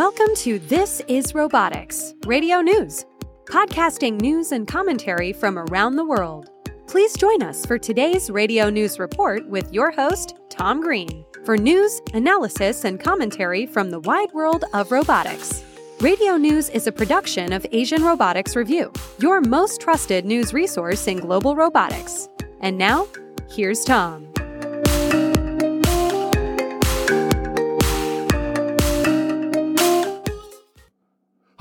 Welcome 0.00 0.34
to 0.36 0.58
This 0.60 1.02
is 1.08 1.34
Robotics, 1.34 2.14
radio 2.24 2.62
news, 2.62 3.04
podcasting 3.44 4.18
news 4.18 4.50
and 4.50 4.66
commentary 4.66 5.34
from 5.34 5.58
around 5.58 5.96
the 5.96 6.06
world. 6.06 6.48
Please 6.86 7.14
join 7.18 7.42
us 7.42 7.66
for 7.66 7.78
today's 7.78 8.30
radio 8.30 8.70
news 8.70 8.98
report 8.98 9.46
with 9.46 9.70
your 9.74 9.90
host, 9.90 10.38
Tom 10.48 10.80
Green, 10.80 11.22
for 11.44 11.58
news, 11.58 12.00
analysis, 12.14 12.86
and 12.86 12.98
commentary 12.98 13.66
from 13.66 13.90
the 13.90 14.00
wide 14.00 14.32
world 14.32 14.64
of 14.72 14.90
robotics. 14.90 15.62
Radio 16.00 16.38
News 16.38 16.70
is 16.70 16.86
a 16.86 16.92
production 16.92 17.52
of 17.52 17.66
Asian 17.70 18.02
Robotics 18.02 18.56
Review, 18.56 18.90
your 19.18 19.42
most 19.42 19.82
trusted 19.82 20.24
news 20.24 20.54
resource 20.54 21.06
in 21.08 21.18
global 21.18 21.54
robotics. 21.54 22.26
And 22.62 22.78
now, 22.78 23.06
here's 23.50 23.84
Tom. 23.84 24.29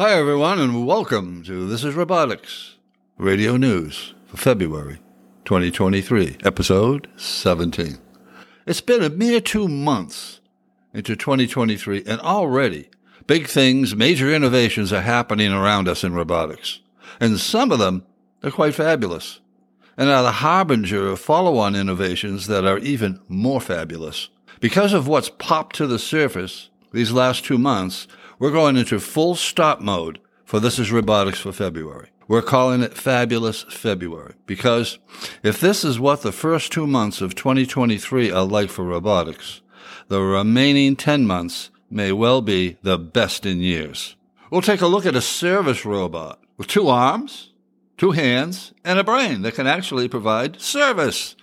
Hi, 0.01 0.13
everyone, 0.13 0.59
and 0.59 0.87
welcome 0.87 1.43
to 1.43 1.67
This 1.67 1.83
is 1.83 1.93
Robotics, 1.93 2.77
radio 3.17 3.57
news 3.57 4.13
for 4.27 4.37
February 4.37 5.01
2023, 5.43 6.37
episode 6.41 7.09
17. 7.17 7.97
It's 8.65 8.79
been 8.79 9.03
a 9.03 9.09
mere 9.09 9.41
two 9.41 9.67
months 9.67 10.39
into 10.93 11.17
2023, 11.17 12.03
and 12.07 12.21
already 12.21 12.87
big 13.27 13.47
things, 13.47 13.93
major 13.93 14.33
innovations 14.33 14.93
are 14.93 15.01
happening 15.01 15.51
around 15.51 15.89
us 15.89 16.05
in 16.05 16.13
robotics. 16.13 16.79
And 17.19 17.37
some 17.37 17.69
of 17.69 17.79
them 17.79 18.05
are 18.41 18.51
quite 18.51 18.75
fabulous 18.75 19.41
and 19.97 20.09
are 20.09 20.23
the 20.23 20.31
harbinger 20.31 21.09
of 21.09 21.19
follow 21.19 21.57
on 21.57 21.75
innovations 21.75 22.47
that 22.47 22.63
are 22.63 22.77
even 22.77 23.19
more 23.27 23.59
fabulous. 23.59 24.29
Because 24.61 24.93
of 24.93 25.09
what's 25.09 25.27
popped 25.27 25.75
to 25.75 25.87
the 25.87 25.99
surface 25.99 26.69
these 26.93 27.11
last 27.11 27.43
two 27.43 27.57
months, 27.57 28.07
we're 28.39 28.51
going 28.51 28.77
into 28.77 28.99
full 29.01 29.35
stop 29.35 29.81
mode 29.81 30.19
for 30.45 30.61
This 30.61 30.79
is 30.79 30.93
Robotics 30.93 31.39
for 31.39 31.51
February. 31.51 32.07
We're 32.25 32.41
calling 32.41 32.81
it 32.81 32.93
Fabulous 32.93 33.63
February 33.63 34.35
because 34.45 34.97
if 35.43 35.59
this 35.59 35.83
is 35.83 35.99
what 35.99 36.21
the 36.21 36.31
first 36.31 36.71
two 36.71 36.87
months 36.87 37.19
of 37.19 37.35
2023 37.35 38.31
are 38.31 38.45
like 38.45 38.69
for 38.69 38.85
robotics, 38.85 39.61
the 40.07 40.21
remaining 40.21 40.95
10 40.95 41.27
months 41.27 41.69
may 41.89 42.13
well 42.13 42.41
be 42.41 42.77
the 42.81 42.97
best 42.97 43.45
in 43.45 43.59
years. 43.59 44.15
We'll 44.49 44.61
take 44.61 44.81
a 44.81 44.87
look 44.87 45.05
at 45.05 45.15
a 45.15 45.21
service 45.21 45.85
robot 45.85 46.39
with 46.55 46.67
two 46.67 46.87
arms, 46.87 47.51
two 47.97 48.11
hands, 48.11 48.73
and 48.85 48.99
a 48.99 49.03
brain 49.03 49.41
that 49.41 49.55
can 49.55 49.67
actually 49.67 50.07
provide 50.07 50.61
service. 50.61 51.35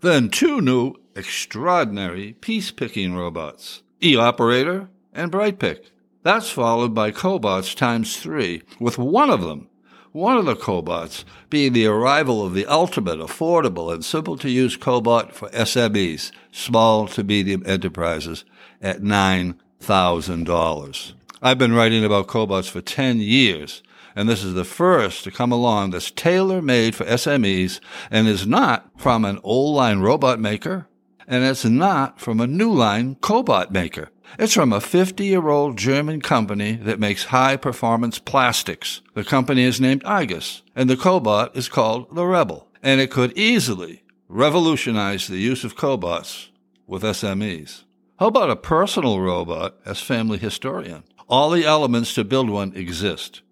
Then 0.00 0.30
two 0.30 0.62
new 0.62 0.94
extraordinary 1.14 2.34
piece 2.34 2.70
picking 2.70 3.14
robots, 3.14 3.82
E 4.02 4.16
Operator 4.16 4.88
and 5.12 5.30
Brightpick. 5.30 5.90
That's 6.24 6.50
followed 6.50 6.94
by 6.94 7.12
cobots 7.12 7.76
times 7.76 8.16
three, 8.16 8.62
with 8.80 8.98
one 8.98 9.30
of 9.30 9.42
them, 9.42 9.68
one 10.10 10.36
of 10.36 10.46
the 10.46 10.56
cobots, 10.56 11.22
being 11.48 11.72
the 11.72 11.86
arrival 11.86 12.44
of 12.44 12.54
the 12.54 12.66
ultimate, 12.66 13.20
affordable, 13.20 13.94
and 13.94 14.04
simple 14.04 14.36
to 14.38 14.50
use 14.50 14.76
cobot 14.76 15.30
for 15.32 15.48
SMEs, 15.50 16.32
small 16.50 17.06
to 17.08 17.22
medium 17.22 17.62
enterprises, 17.64 18.44
at 18.82 19.00
$9,000. 19.00 21.12
I've 21.40 21.58
been 21.58 21.72
writing 21.72 22.04
about 22.04 22.26
cobots 22.26 22.68
for 22.68 22.80
10 22.80 23.20
years, 23.20 23.80
and 24.16 24.28
this 24.28 24.42
is 24.42 24.54
the 24.54 24.64
first 24.64 25.22
to 25.22 25.30
come 25.30 25.52
along 25.52 25.90
that's 25.90 26.10
tailor 26.10 26.60
made 26.60 26.96
for 26.96 27.04
SMEs 27.04 27.78
and 28.10 28.26
is 28.26 28.44
not 28.44 28.90
from 28.96 29.24
an 29.24 29.38
old 29.44 29.76
line 29.76 30.00
robot 30.00 30.40
maker, 30.40 30.88
and 31.28 31.44
it's 31.44 31.64
not 31.64 32.18
from 32.18 32.40
a 32.40 32.48
new 32.48 32.72
line 32.72 33.14
cobot 33.16 33.70
maker. 33.70 34.10
It's 34.38 34.54
from 34.54 34.72
a 34.72 34.80
50 34.80 35.24
year 35.24 35.48
old 35.48 35.76
German 35.78 36.20
company 36.20 36.72
that 36.72 37.00
makes 37.00 37.24
high 37.24 37.56
performance 37.56 38.18
plastics. 38.18 39.00
The 39.14 39.24
company 39.24 39.62
is 39.62 39.80
named 39.80 40.04
IGUS, 40.04 40.62
and 40.76 40.90
the 40.90 40.96
cobot 40.96 41.56
is 41.56 41.68
called 41.68 42.14
the 42.14 42.26
Rebel. 42.26 42.68
And 42.82 43.00
it 43.00 43.10
could 43.10 43.36
easily 43.36 44.04
revolutionize 44.28 45.26
the 45.26 45.38
use 45.38 45.64
of 45.64 45.76
cobots 45.76 46.48
with 46.86 47.02
SMEs. 47.02 47.84
How 48.18 48.26
about 48.26 48.50
a 48.50 48.56
personal 48.56 49.20
robot 49.20 49.76
as 49.84 50.00
family 50.00 50.38
historian? 50.38 51.04
All 51.28 51.50
the 51.50 51.64
elements 51.64 52.14
to 52.14 52.24
build 52.24 52.50
one 52.50 52.74
exist. 52.74 53.42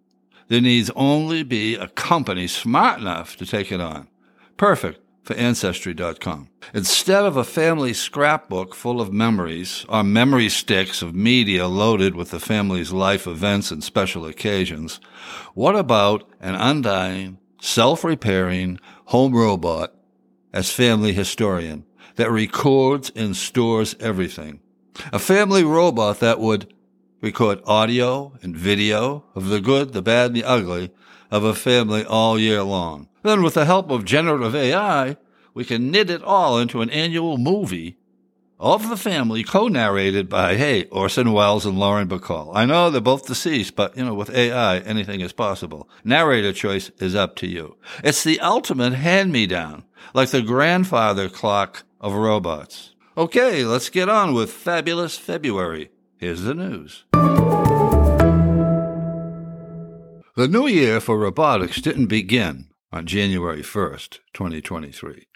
There 0.48 0.60
needs 0.60 0.90
only 0.94 1.42
be 1.42 1.74
a 1.74 1.88
company 1.88 2.46
smart 2.46 3.00
enough 3.00 3.36
to 3.36 3.46
take 3.46 3.72
it 3.72 3.80
on. 3.80 4.08
Perfect 4.56 5.00
for 5.26 5.34
Ancestry.com. 5.34 6.48
Instead 6.72 7.24
of 7.24 7.36
a 7.36 7.42
family 7.42 7.92
scrapbook 7.92 8.76
full 8.76 9.00
of 9.00 9.12
memories 9.12 9.84
or 9.88 10.04
memory 10.04 10.48
sticks 10.48 11.02
of 11.02 11.16
media 11.16 11.66
loaded 11.66 12.14
with 12.14 12.30
the 12.30 12.38
family's 12.38 12.92
life 12.92 13.26
events 13.26 13.72
and 13.72 13.82
special 13.82 14.24
occasions, 14.24 15.00
what 15.54 15.74
about 15.74 16.30
an 16.40 16.54
undying, 16.54 17.38
self-repairing 17.60 18.78
home 19.06 19.34
robot 19.34 19.92
as 20.52 20.70
family 20.70 21.12
historian 21.12 21.84
that 22.14 22.30
records 22.30 23.10
and 23.16 23.36
stores 23.36 23.96
everything? 23.98 24.60
A 25.12 25.18
family 25.18 25.64
robot 25.64 26.20
that 26.20 26.38
would 26.38 26.72
record 27.20 27.60
audio 27.66 28.32
and 28.42 28.56
video 28.56 29.24
of 29.34 29.48
the 29.48 29.60
good, 29.60 29.92
the 29.92 30.02
bad, 30.02 30.26
and 30.26 30.36
the 30.36 30.44
ugly 30.44 30.92
of 31.30 31.44
a 31.44 31.54
family 31.54 32.04
all 32.04 32.38
year 32.38 32.62
long. 32.62 33.08
Then, 33.22 33.42
with 33.42 33.54
the 33.54 33.64
help 33.64 33.90
of 33.90 34.04
generative 34.04 34.54
AI, 34.54 35.16
we 35.54 35.64
can 35.64 35.90
knit 35.90 36.10
it 36.10 36.22
all 36.22 36.58
into 36.58 36.82
an 36.82 36.90
annual 36.90 37.38
movie 37.38 37.96
of 38.58 38.88
the 38.88 38.96
family, 38.96 39.42
co-narrated 39.42 40.28
by, 40.28 40.56
hey, 40.56 40.84
Orson 40.84 41.32
Welles 41.32 41.66
and 41.66 41.78
Lauren 41.78 42.08
Bacall. 42.08 42.52
I 42.54 42.64
know 42.64 42.90
they're 42.90 43.00
both 43.00 43.26
deceased, 43.26 43.76
but, 43.76 43.96
you 43.96 44.04
know, 44.04 44.14
with 44.14 44.30
AI, 44.30 44.78
anything 44.78 45.20
is 45.20 45.32
possible. 45.32 45.88
Narrator 46.04 46.52
choice 46.52 46.90
is 46.98 47.14
up 47.14 47.36
to 47.36 47.46
you. 47.46 47.76
It's 48.04 48.24
the 48.24 48.40
ultimate 48.40 48.94
hand-me-down, 48.94 49.84
like 50.14 50.30
the 50.30 50.42
grandfather 50.42 51.28
clock 51.28 51.84
of 52.00 52.12
robots. 52.14 52.94
Okay, 53.18 53.64
let's 53.64 53.88
get 53.88 54.08
on 54.08 54.34
with 54.34 54.52
Fabulous 54.52 55.18
February. 55.18 55.90
Here's 56.18 56.42
the 56.42 56.54
news. 56.54 57.04
The 60.36 60.48
new 60.48 60.66
year 60.66 61.00
for 61.00 61.16
robotics 61.18 61.80
didn't 61.80 62.08
begin 62.08 62.68
on 62.92 63.06
January 63.06 63.62
1st, 63.62 64.18
2023. 64.34 65.28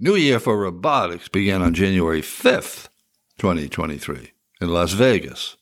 New 0.00 0.14
Year 0.14 0.40
for 0.40 0.56
Robotics 0.56 1.28
began 1.28 1.60
on 1.60 1.74
January 1.74 2.22
5th, 2.22 2.88
2023, 3.36 4.32
in 4.62 4.72
Las 4.72 4.94
Vegas, 4.94 5.58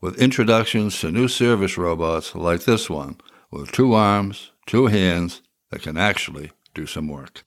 with 0.00 0.22
introductions 0.22 1.00
to 1.00 1.10
new 1.10 1.26
service 1.26 1.76
robots 1.76 2.36
like 2.36 2.62
this 2.62 2.88
one, 2.88 3.16
with 3.50 3.72
two 3.72 3.94
arms, 3.94 4.52
two 4.64 4.86
hands 4.86 5.42
that 5.72 5.82
can 5.82 5.96
actually 5.96 6.52
do 6.74 6.86
some 6.86 7.08
work. 7.08 7.42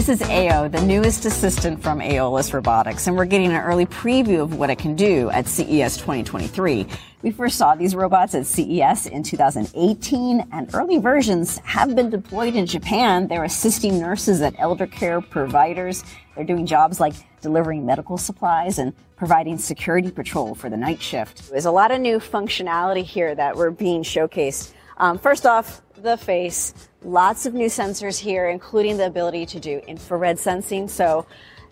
This 0.00 0.22
is 0.22 0.22
AO, 0.30 0.68
the 0.68 0.80
newest 0.80 1.26
assistant 1.26 1.82
from 1.82 2.00
Aeolus 2.00 2.54
Robotics, 2.54 3.06
and 3.06 3.14
we're 3.14 3.26
getting 3.26 3.52
an 3.52 3.60
early 3.60 3.84
preview 3.84 4.40
of 4.40 4.56
what 4.56 4.70
it 4.70 4.78
can 4.78 4.96
do 4.96 5.28
at 5.28 5.46
CES 5.46 5.98
2023. 5.98 6.86
We 7.20 7.30
first 7.30 7.58
saw 7.58 7.74
these 7.74 7.94
robots 7.94 8.34
at 8.34 8.46
CES 8.46 9.08
in 9.08 9.22
2018, 9.22 10.48
and 10.52 10.74
early 10.74 10.96
versions 10.96 11.58
have 11.64 11.94
been 11.94 12.08
deployed 12.08 12.54
in 12.54 12.64
Japan. 12.64 13.28
They're 13.28 13.44
assisting 13.44 14.00
nurses 14.00 14.40
at 14.40 14.54
elder 14.58 14.86
care 14.86 15.20
providers. 15.20 16.02
They're 16.34 16.46
doing 16.46 16.64
jobs 16.64 16.98
like 16.98 17.12
delivering 17.42 17.84
medical 17.84 18.16
supplies 18.16 18.78
and 18.78 18.94
providing 19.16 19.58
security 19.58 20.10
patrol 20.10 20.54
for 20.54 20.70
the 20.70 20.78
night 20.78 21.02
shift. 21.02 21.50
There's 21.50 21.66
a 21.66 21.70
lot 21.70 21.90
of 21.90 22.00
new 22.00 22.20
functionality 22.20 23.04
here 23.04 23.34
that 23.34 23.54
we're 23.54 23.70
being 23.70 24.02
showcased. 24.02 24.72
Um, 24.96 25.18
first 25.18 25.44
off, 25.44 25.82
the 26.02 26.16
face. 26.16 26.74
Lots 27.02 27.46
of 27.46 27.54
new 27.54 27.68
sensors 27.68 28.18
here, 28.18 28.48
including 28.48 28.96
the 28.96 29.06
ability 29.06 29.46
to 29.46 29.60
do 29.60 29.80
infrared 29.86 30.38
sensing. 30.38 30.88
So 30.88 31.26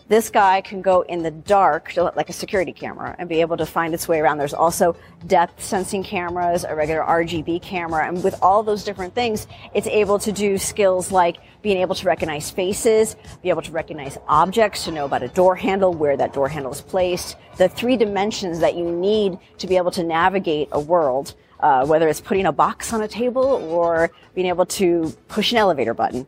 this 0.08 0.30
guy 0.30 0.62
can 0.62 0.80
go 0.80 1.02
in 1.02 1.22
the 1.22 1.30
dark, 1.30 1.94
like 1.96 2.30
a 2.30 2.32
security 2.32 2.72
camera, 2.72 3.14
and 3.18 3.28
be 3.28 3.42
able 3.42 3.58
to 3.58 3.66
find 3.66 3.92
its 3.92 4.08
way 4.08 4.20
around. 4.20 4.38
There's 4.38 4.54
also 4.54 4.96
depth 5.26 5.62
sensing 5.62 6.02
cameras, 6.02 6.64
a 6.64 6.74
regular 6.74 7.02
RGB 7.02 7.60
camera, 7.60 8.08
and 8.08 8.24
with 8.24 8.34
all 8.40 8.62
those 8.62 8.84
different 8.84 9.14
things, 9.14 9.46
it's 9.74 9.86
able 9.86 10.18
to 10.20 10.32
do 10.32 10.56
skills 10.56 11.12
like 11.12 11.36
being 11.60 11.76
able 11.78 11.94
to 11.94 12.06
recognize 12.06 12.50
faces, 12.50 13.16
be 13.42 13.50
able 13.50 13.60
to 13.60 13.72
recognize 13.72 14.16
objects, 14.28 14.84
to 14.84 14.92
know 14.92 15.04
about 15.04 15.22
a 15.22 15.28
door 15.28 15.54
handle, 15.54 15.92
where 15.92 16.16
that 16.16 16.32
door 16.32 16.48
handle 16.48 16.72
is 16.72 16.80
placed, 16.80 17.36
the 17.58 17.68
three 17.68 17.96
dimensions 17.96 18.60
that 18.60 18.76
you 18.76 18.90
need 18.90 19.38
to 19.58 19.66
be 19.66 19.76
able 19.76 19.90
to 19.90 20.02
navigate 20.02 20.68
a 20.72 20.80
world. 20.80 21.34
Uh, 21.60 21.84
whether 21.84 22.06
it's 22.08 22.20
putting 22.20 22.46
a 22.46 22.52
box 22.52 22.92
on 22.92 23.02
a 23.02 23.08
table 23.08 23.42
or 23.44 24.12
being 24.34 24.46
able 24.46 24.64
to 24.64 25.12
push 25.26 25.50
an 25.50 25.58
elevator 25.58 25.92
button. 25.92 26.24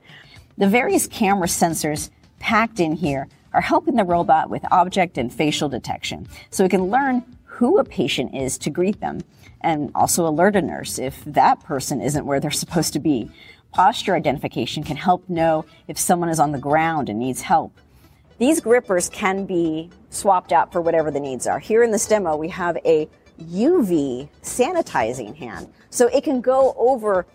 The 0.59 0.67
various 0.67 1.07
camera 1.07 1.47
sensors 1.47 2.11
packed 2.41 2.81
in 2.81 2.97
here 2.97 3.29
are 3.53 3.61
helping 3.61 3.95
the 3.95 4.05
robot 4.05 4.51
with 4.51 4.65
object 4.73 5.19
and 5.19 5.33
facial 5.33 5.69
detection. 5.69 6.27
So 6.51 6.65
it 6.65 6.71
can 6.71 6.87
learn 6.87 7.25
who 7.45 7.79
a 7.79 7.85
patient 7.85 8.35
is 8.35 8.59
to 8.59 8.71
greet 8.71 9.01
them 9.01 9.21
and 9.61 9.93
also 9.95 10.27
alert 10.27 10.57
a 10.57 10.63
nurse 10.63 10.99
if 10.99 11.23
that 11.27 11.63
person 11.63 12.01
isn't 12.01 12.27
where 12.27 12.41
they're 12.41 12.51
supposed 12.51 12.93
to 12.95 12.99
be. 12.99 13.31
Posture 13.73 14.17
identification 14.17 14.83
can 14.83 14.97
help 14.97 15.29
know 15.29 15.65
if 15.87 15.97
someone 15.97 16.29
is 16.29 16.41
on 16.41 16.51
the 16.53 16.59
ground 16.59 17.09
and 17.09 17.21
needs 17.21 17.43
help. 17.43 17.73
These 18.39 18.61
grippers 18.61 19.11
can 19.11 19.45
be 19.45 19.91
swapped 20.09 20.51
out 20.51 20.73
for 20.73 20.81
whatever 20.81 21.11
the 21.11 21.21
needs 21.21 21.47
are. 21.47 21.59
Here 21.59 21.83
in 21.83 21.91
this 21.91 22.07
demo, 22.07 22.37
we 22.37 22.49
have 22.49 22.79
a 22.85 23.07
UV 23.41 24.29
sanitizing 24.43 25.35
hand. 25.37 25.73
So 25.91 26.07
it 26.09 26.25
can 26.25 26.41
go 26.41 26.75
over 26.77 27.27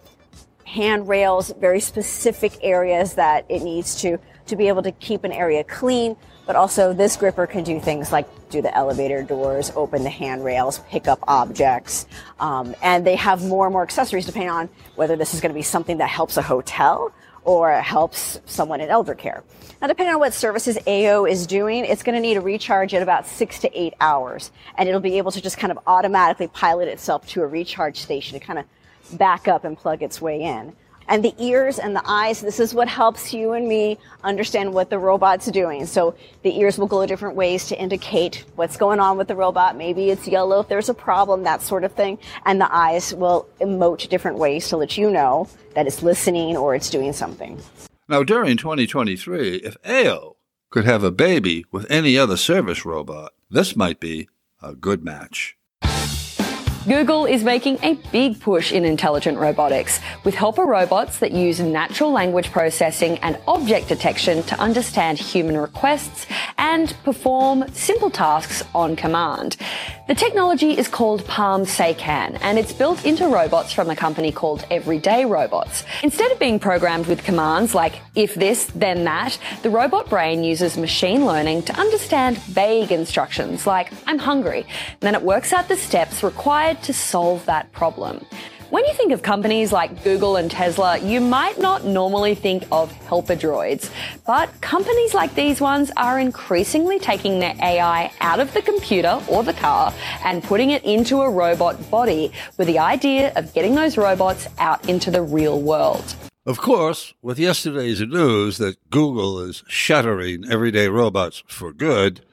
handrails, 0.66 1.54
very 1.60 1.80
specific 1.80 2.54
areas 2.62 3.13
that 3.13 3.46
it 3.50 3.62
needs 3.62 4.02
to, 4.02 4.18
to 4.48 4.56
be 4.56 4.68
able 4.68 4.84
to 4.84 4.92
keep 4.92 5.24
an 5.24 5.31
area 5.31 5.63
clean. 5.63 6.16
But 6.46 6.56
also 6.56 6.94
this 6.94 7.18
gripper 7.18 7.48
can 7.48 7.63
do 7.63 7.80
things 7.80 8.12
like 8.12 8.28
do 8.50 8.62
the 8.62 8.75
elevator 8.75 9.24
doors, 9.24 9.72
open 9.75 10.04
the 10.04 10.10
handrails, 10.10 10.80
pick 10.90 11.07
up 11.07 11.19
objects. 11.28 12.06
Um, 12.40 12.75
and 12.84 13.06
they 13.06 13.16
have 13.16 13.44
more 13.44 13.66
and 13.66 13.74
more 13.74 13.81
accessories 13.81 14.25
depending 14.25 14.51
on 14.51 14.69
whether 14.96 15.16
this 15.16 15.34
is 15.34 15.42
going 15.42 15.50
to 15.50 15.56
be 15.56 15.63
something 15.63 15.98
that 15.98 16.10
helps 16.10 16.38
a 16.38 16.42
hotel 16.42 17.12
or 17.45 17.71
helps 17.71 18.42
someone 18.45 18.81
in 18.81 18.89
elder 18.89 19.15
care. 19.15 19.44
Now, 19.81 19.88
depending 19.88 20.15
on 20.15 20.19
what 20.19 20.33
services 20.33 20.77
AO 20.88 21.25
is 21.25 21.45
doing, 21.45 21.86
it's 21.86 22.03
going 22.03 22.15
to 22.15 22.21
need 22.21 22.38
a 22.38 22.42
recharge 22.42 22.94
at 22.94 23.01
about 23.01 23.27
six 23.27 23.59
to 23.59 23.80
eight 23.80 23.94
hours. 24.01 24.51
And 24.77 24.89
it'll 24.89 25.01
be 25.01 25.18
able 25.18 25.31
to 25.31 25.42
just 25.42 25.57
kind 25.57 25.71
of 25.71 25.80
automatically 25.86 26.47
pilot 26.47 26.88
itself 26.88 27.27
to 27.30 27.44
a 27.44 27.47
recharge 27.47 28.00
station 28.00 28.39
to 28.39 28.45
kind 28.45 28.59
of 28.59 28.65
back 29.18 29.47
up 29.47 29.63
and 29.63 29.77
plug 29.77 30.01
its 30.01 30.19
way 30.19 30.42
in. 30.42 30.75
And 31.07 31.24
the 31.24 31.34
ears 31.38 31.80
and 31.80 31.96
the 31.96 32.02
eyes, 32.06 32.42
this 32.42 32.60
is 32.60 32.74
what 32.74 32.88
helps 32.88 33.34
you 33.34 33.54
and 33.54 33.68
me 33.68 33.98
understand 34.24 34.74
what 34.74 34.90
the 34.90 35.00
robot's 35.00 35.48
doing. 35.48 35.86
So 35.86 36.16
the 36.42 36.57
ears 36.60 36.78
will 36.78 36.88
go 36.88 37.06
different 37.06 37.36
ways 37.36 37.68
to 37.68 37.80
indicate 37.80 38.44
what's 38.56 38.78
going 38.78 39.00
on 39.00 39.18
with 39.18 39.28
the 39.28 39.36
robot. 39.36 39.78
Maybe 39.78 40.10
it's 40.10 40.28
yellow 40.28 40.62
if 40.62 40.68
there's 40.68 40.90
a 40.90 40.94
problem, 40.94 41.44
that 41.44 41.62
sort 41.62 41.84
of 41.84 41.92
thing. 41.92 42.18
And 42.46 42.60
the 42.60 42.74
eyes 42.74 43.13
will 43.13 43.48
emote 43.62 44.10
different 44.10 44.38
ways 44.38 44.68
to 44.69 44.78
let 44.78 44.98
you 44.98 45.10
know 45.10 45.48
that 45.75 45.88
it's 45.88 46.02
listening 46.02 46.57
or 46.57 46.75
it's 46.75 46.90
doing 46.90 47.13
something. 47.13 47.62
Now, 48.08 48.24
during 48.24 48.58
2023, 48.58 49.58
if 49.58 49.78
AO 49.86 50.36
could 50.69 50.86
have 50.86 51.04
a 51.04 51.12
baby 51.12 51.66
with 51.72 51.90
any 51.90 52.18
other 52.18 52.38
service 52.38 52.86
robot, 52.86 53.34
this 53.50 53.75
might 53.75 54.00
be 54.00 54.28
a 54.62 54.75
good 54.75 55.04
match. 55.04 55.58
Google 56.88 57.26
is 57.26 57.44
making 57.44 57.80
a 57.82 57.96
big 58.12 58.40
push 58.40 58.72
in 58.72 58.86
intelligent 58.86 59.40
robotics 59.40 60.00
with 60.24 60.36
helper 60.36 60.66
robots 60.66 61.18
that 61.18 61.32
use 61.32 61.60
natural 61.60 62.12
language 62.12 62.52
processing 62.52 63.18
and 63.20 63.40
object 63.48 63.88
detection 63.88 64.44
to 64.44 64.60
understand 64.60 65.18
human 65.18 65.58
requests 65.58 66.28
and 66.60 66.96
perform 67.04 67.68
simple 67.74 68.12
tasks 68.12 68.62
on 68.76 68.96
command. 68.96 69.58
The 70.08 70.14
technology 70.14 70.78
is 70.78 70.88
called 70.88 71.24
PaLM 71.24 71.66
SayCan 71.66 72.38
and 72.42 72.60
it's 72.60 72.72
built 72.72 73.04
into 73.04 73.28
robots 73.28 73.74
from 73.74 73.90
a 73.90 73.96
company 73.96 74.32
called 74.32 74.64
Everyday 74.70 75.26
Robots. 75.26 75.84
Instead 76.04 76.32
of 76.32 76.38
being 76.38 76.60
programmed 76.60 77.08
with 77.08 77.24
commands 77.24 77.74
like 77.74 78.00
if 78.14 78.36
this, 78.36 78.66
then 78.76 79.06
that, 79.06 79.40
the 79.64 79.72
robot 79.72 80.08
brain 80.08 80.44
uses 80.44 80.78
machine 80.78 81.26
learning 81.26 81.64
to 81.64 81.74
understand 81.74 82.38
vague 82.38 82.92
instructions 82.92 83.66
like 83.66 83.92
I'm 84.06 84.20
hungry. 84.20 84.60
And 84.60 85.02
then 85.02 85.16
it 85.16 85.24
works 85.24 85.52
out 85.52 85.68
the 85.68 85.76
steps 85.76 86.22
required 86.22 86.75
to 86.83 86.94
solve 86.94 87.45
that 87.45 87.72
problem. 87.72 88.25
When 88.72 88.83
you 88.83 88.94
think 88.94 89.12
of 89.12 89.22
companies 89.22 89.72
like 89.72 90.04
Google 90.04 90.38
and 90.38 90.50
Tesla, 90.50 90.98
you 90.98 91.22
might 91.22 91.60
not 91.60 91.86
normally 91.86 92.33
think 92.33 92.63
of 92.72 92.92
helper 92.92 93.36
droids, 93.36 93.92
but 94.25 94.50
companies 94.60 95.13
like 95.13 95.36
these 95.36 95.62
ones 95.62 95.92
are 95.95 96.19
increasingly 96.19 96.98
taking 96.98 97.39
their 97.39 97.56
AI 97.62 98.12
out 98.22 98.39
of 98.39 98.54
the 98.54 98.63
computer 98.63 99.22
or 99.30 99.44
the 99.44 99.54
car 99.54 99.94
and 100.25 100.44
putting 100.44 100.72
it 100.72 100.83
into 100.83 101.22
a 101.22 101.30
robot 101.30 101.89
body 101.92 102.31
with 102.57 102.68
the 102.68 102.80
idea 102.80 103.31
of 103.36 103.54
getting 103.54 103.75
those 103.75 103.98
robots 103.98 104.48
out 104.57 104.89
into 104.89 105.12
the 105.12 105.22
real 105.22 105.62
world. 105.62 106.16
Of 106.45 106.57
course, 106.57 107.13
with 107.22 107.39
yesterday's 107.39 108.01
news 108.01 108.57
that 108.57 108.77
Google 108.89 109.39
is 109.39 109.63
shuttering 109.68 110.44
everyday 110.51 110.89
robots 110.89 111.44
for 111.48 111.72
good, 111.72 112.25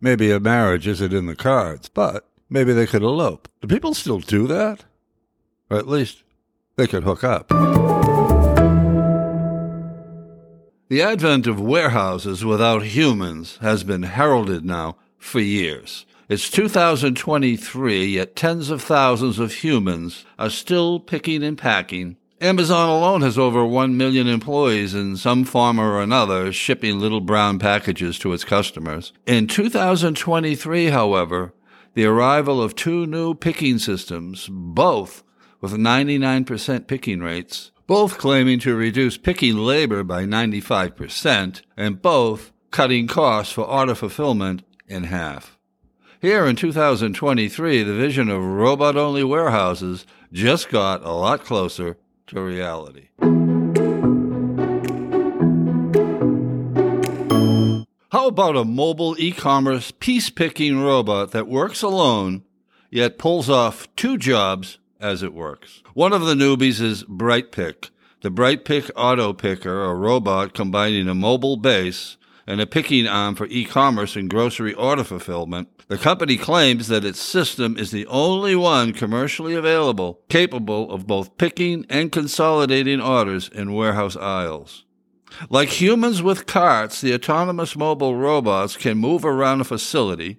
maybe 0.00 0.30
a 0.30 0.38
marriage 0.38 0.86
isn't 0.86 1.12
in 1.12 1.26
the 1.26 1.34
cards, 1.34 1.88
but 1.88 2.27
Maybe 2.50 2.72
they 2.72 2.86
could 2.86 3.02
elope. 3.02 3.48
Do 3.60 3.68
people 3.68 3.94
still 3.94 4.20
do 4.20 4.46
that? 4.46 4.84
Or 5.70 5.76
at 5.76 5.88
least 5.88 6.22
they 6.76 6.86
could 6.86 7.04
hook 7.04 7.22
up. 7.22 7.48
The 10.88 11.02
advent 11.02 11.46
of 11.46 11.60
warehouses 11.60 12.46
without 12.46 12.82
humans 12.82 13.58
has 13.60 13.84
been 13.84 14.04
heralded 14.04 14.64
now 14.64 14.96
for 15.18 15.40
years. 15.40 16.06
It's 16.30 16.50
2023, 16.50 18.06
yet 18.06 18.34
tens 18.34 18.70
of 18.70 18.82
thousands 18.82 19.38
of 19.38 19.52
humans 19.52 20.24
are 20.38 20.48
still 20.48 21.00
picking 21.00 21.42
and 21.42 21.58
packing. 21.58 22.16
Amazon 22.40 22.88
alone 22.88 23.22
has 23.22 23.36
over 23.36 23.66
1 23.66 23.96
million 23.96 24.28
employees 24.28 24.94
in 24.94 25.16
some 25.16 25.44
form 25.44 25.78
or 25.78 26.00
another 26.00 26.52
shipping 26.52 27.00
little 27.00 27.20
brown 27.20 27.58
packages 27.58 28.18
to 28.20 28.32
its 28.32 28.44
customers. 28.44 29.12
In 29.26 29.46
2023, 29.46 30.86
however, 30.86 31.52
the 31.98 32.06
arrival 32.06 32.62
of 32.62 32.76
two 32.76 33.06
new 33.06 33.34
picking 33.34 33.76
systems, 33.76 34.48
both 34.48 35.24
with 35.60 35.72
99% 35.72 36.86
picking 36.86 37.18
rates, 37.18 37.72
both 37.88 38.18
claiming 38.18 38.60
to 38.60 38.76
reduce 38.76 39.18
picking 39.18 39.56
labor 39.56 40.04
by 40.04 40.22
95%, 40.22 41.62
and 41.76 42.00
both 42.00 42.52
cutting 42.70 43.08
costs 43.08 43.52
for 43.52 43.64
order 43.64 43.96
fulfillment 43.96 44.62
in 44.86 45.02
half. 45.02 45.58
Here 46.20 46.46
in 46.46 46.54
2023, 46.54 47.82
the 47.82 47.94
vision 47.94 48.28
of 48.28 48.44
robot 48.44 48.96
only 48.96 49.24
warehouses 49.24 50.06
just 50.32 50.68
got 50.68 51.02
a 51.02 51.10
lot 51.10 51.44
closer 51.44 51.96
to 52.28 52.40
reality. 52.40 53.08
How 58.10 58.28
about 58.28 58.56
a 58.56 58.64
mobile 58.64 59.16
e 59.18 59.32
commerce 59.32 59.90
piece 59.90 60.30
picking 60.30 60.80
robot 60.82 61.32
that 61.32 61.46
works 61.46 61.82
alone, 61.82 62.42
yet 62.90 63.18
pulls 63.18 63.50
off 63.50 63.86
two 63.96 64.16
jobs 64.16 64.78
as 64.98 65.22
it 65.22 65.34
works? 65.34 65.82
One 65.92 66.14
of 66.14 66.22
the 66.22 66.32
newbies 66.32 66.80
is 66.80 67.04
BrightPick, 67.04 67.90
the 68.22 68.30
BrightPick 68.30 68.90
Auto 68.96 69.34
Picker, 69.34 69.84
a 69.84 69.94
robot 69.94 70.54
combining 70.54 71.06
a 71.06 71.14
mobile 71.14 71.58
base 71.58 72.16
and 72.46 72.62
a 72.62 72.66
picking 72.66 73.06
arm 73.06 73.34
for 73.34 73.44
e 73.48 73.66
commerce 73.66 74.16
and 74.16 74.30
grocery 74.30 74.72
order 74.72 75.04
fulfillment. 75.04 75.68
The 75.88 75.98
company 75.98 76.38
claims 76.38 76.88
that 76.88 77.04
its 77.04 77.20
system 77.20 77.76
is 77.76 77.90
the 77.90 78.06
only 78.06 78.56
one 78.56 78.94
commercially 78.94 79.54
available 79.54 80.22
capable 80.30 80.90
of 80.90 81.06
both 81.06 81.36
picking 81.36 81.84
and 81.90 82.10
consolidating 82.10 83.02
orders 83.02 83.50
in 83.50 83.74
warehouse 83.74 84.16
aisles. 84.16 84.86
Like 85.50 85.80
humans 85.80 86.22
with 86.22 86.46
carts, 86.46 87.00
the 87.00 87.14
autonomous 87.14 87.76
mobile 87.76 88.16
robots 88.16 88.76
can 88.76 88.98
move 88.98 89.24
around 89.24 89.60
a 89.60 89.64
facility, 89.64 90.38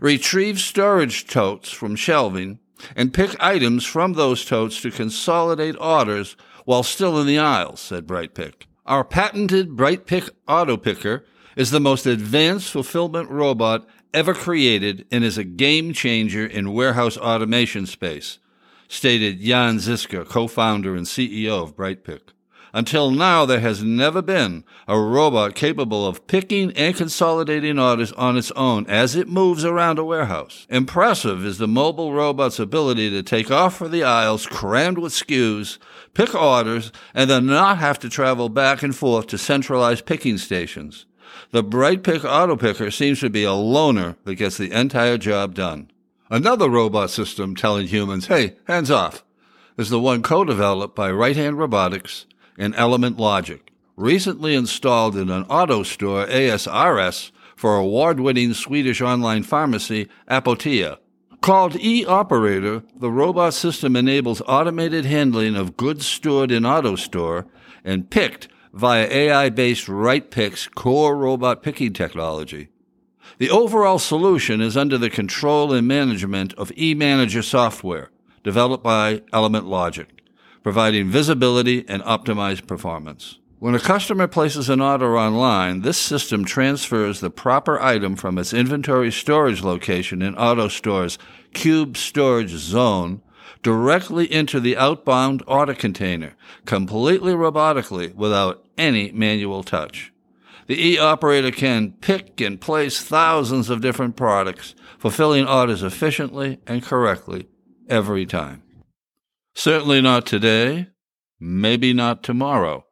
retrieve 0.00 0.60
storage 0.60 1.26
totes 1.26 1.70
from 1.70 1.96
shelving, 1.96 2.58
and 2.96 3.12
pick 3.12 3.36
items 3.40 3.84
from 3.84 4.14
those 4.14 4.44
totes 4.44 4.80
to 4.82 4.90
consolidate 4.90 5.76
orders 5.80 6.36
while 6.64 6.82
still 6.82 7.20
in 7.20 7.26
the 7.26 7.38
aisles, 7.38 7.80
said 7.80 8.06
BrightPick. 8.06 8.66
Our 8.86 9.04
patented 9.04 9.70
BrightPick 9.70 10.30
Auto 10.48 10.76
Picker 10.76 11.24
is 11.56 11.70
the 11.70 11.80
most 11.80 12.06
advanced 12.06 12.70
fulfillment 12.70 13.28
robot 13.30 13.86
ever 14.14 14.34
created 14.34 15.06
and 15.10 15.22
is 15.24 15.38
a 15.38 15.44
game 15.44 15.92
changer 15.92 16.46
in 16.46 16.72
warehouse 16.72 17.16
automation 17.16 17.86
space, 17.86 18.38
stated 18.88 19.40
Jan 19.40 19.76
Zizka, 19.76 20.26
co-founder 20.26 20.96
and 20.96 21.06
CEO 21.06 21.62
of 21.62 21.76
BrightPick. 21.76 22.20
Until 22.72 23.10
now, 23.10 23.44
there 23.44 23.60
has 23.60 23.82
never 23.82 24.22
been 24.22 24.64
a 24.86 24.98
robot 24.98 25.54
capable 25.54 26.06
of 26.06 26.26
picking 26.26 26.72
and 26.72 26.94
consolidating 26.94 27.78
orders 27.78 28.12
on 28.12 28.36
its 28.36 28.52
own 28.52 28.86
as 28.86 29.16
it 29.16 29.28
moves 29.28 29.64
around 29.64 29.98
a 29.98 30.04
warehouse. 30.04 30.66
Impressive 30.70 31.44
is 31.44 31.58
the 31.58 31.66
mobile 31.66 32.12
robot's 32.12 32.60
ability 32.60 33.10
to 33.10 33.22
take 33.22 33.50
off 33.50 33.76
for 33.76 33.88
the 33.88 34.04
aisles 34.04 34.46
crammed 34.46 34.98
with 34.98 35.12
SKUs, 35.12 35.78
pick 36.14 36.34
orders, 36.34 36.92
and 37.12 37.28
then 37.28 37.46
not 37.46 37.78
have 37.78 37.98
to 38.00 38.08
travel 38.08 38.48
back 38.48 38.82
and 38.82 38.94
forth 38.94 39.26
to 39.28 39.38
centralized 39.38 40.06
picking 40.06 40.38
stations. 40.38 41.06
The 41.50 41.64
BrightPick 41.64 42.24
Auto 42.24 42.56
Picker 42.56 42.90
seems 42.92 43.20
to 43.20 43.30
be 43.30 43.42
a 43.42 43.52
loner 43.52 44.16
that 44.24 44.36
gets 44.36 44.56
the 44.56 44.70
entire 44.70 45.18
job 45.18 45.54
done. 45.54 45.90
Another 46.28 46.70
robot 46.70 47.10
system 47.10 47.56
telling 47.56 47.88
humans, 47.88 48.28
hey, 48.28 48.56
hands 48.68 48.90
off, 48.90 49.24
is 49.76 49.90
the 49.90 49.98
one 49.98 50.22
co-developed 50.22 50.94
by 50.94 51.10
Right 51.10 51.34
Hand 51.34 51.58
Robotics 51.58 52.26
and 52.60 52.74
Element 52.76 53.16
Logic, 53.16 53.72
recently 53.96 54.54
installed 54.54 55.16
in 55.16 55.30
an 55.30 55.46
AutoStore 55.46 56.28
ASRS 56.28 57.32
for 57.56 57.76
award-winning 57.76 58.52
Swedish 58.52 59.00
online 59.00 59.42
pharmacy 59.42 60.08
Apotea. 60.28 60.98
Called 61.40 61.74
e-operator, 61.76 62.82
the 62.94 63.10
robot 63.10 63.54
system 63.54 63.96
enables 63.96 64.42
automated 64.42 65.06
handling 65.06 65.56
of 65.56 65.78
goods 65.78 66.04
stored 66.04 66.52
in 66.52 66.64
AutoStore 66.64 67.46
and 67.82 68.10
picked 68.10 68.48
via 68.74 69.06
AI-based 69.10 69.86
RightPick's 69.86 70.68
core 70.68 71.16
robot 71.16 71.62
picking 71.62 71.94
technology. 71.94 72.68
The 73.38 73.48
overall 73.48 73.98
solution 73.98 74.60
is 74.60 74.76
under 74.76 74.98
the 74.98 75.08
control 75.08 75.72
and 75.72 75.88
management 75.88 76.52
of 76.54 76.68
eManager 76.72 77.42
software 77.42 78.10
developed 78.44 78.84
by 78.84 79.22
Element 79.32 79.64
Logic 79.64 80.19
providing 80.62 81.08
visibility 81.08 81.84
and 81.88 82.02
optimized 82.02 82.66
performance. 82.66 83.38
When 83.58 83.74
a 83.74 83.78
customer 83.78 84.26
places 84.26 84.70
an 84.70 84.80
order 84.80 85.18
online, 85.18 85.82
this 85.82 85.98
system 85.98 86.46
transfers 86.46 87.20
the 87.20 87.30
proper 87.30 87.78
item 87.78 88.16
from 88.16 88.38
its 88.38 88.54
inventory 88.54 89.12
storage 89.12 89.62
location 89.62 90.22
in 90.22 90.34
AutoStore's 90.34 91.18
Cube 91.52 91.96
Storage 91.98 92.52
Zone 92.52 93.20
directly 93.62 94.32
into 94.32 94.60
the 94.60 94.76
outbound 94.76 95.42
order 95.46 95.74
container, 95.74 96.34
completely 96.64 97.32
robotically 97.32 98.14
without 98.14 98.64
any 98.78 99.12
manual 99.12 99.62
touch. 99.62 100.10
The 100.66 100.92
e-operator 100.92 101.50
can 101.50 101.92
pick 102.00 102.40
and 102.40 102.60
place 102.60 103.02
thousands 103.02 103.68
of 103.68 103.80
different 103.80 104.16
products, 104.16 104.74
fulfilling 104.98 105.46
orders 105.46 105.82
efficiently 105.82 106.60
and 106.66 106.82
correctly 106.82 107.48
every 107.88 108.24
time. 108.24 108.62
Certainly 109.60 110.00
not 110.00 110.24
today, 110.24 110.86
maybe 111.38 111.92
not 111.92 112.22
tomorrow 112.22 112.86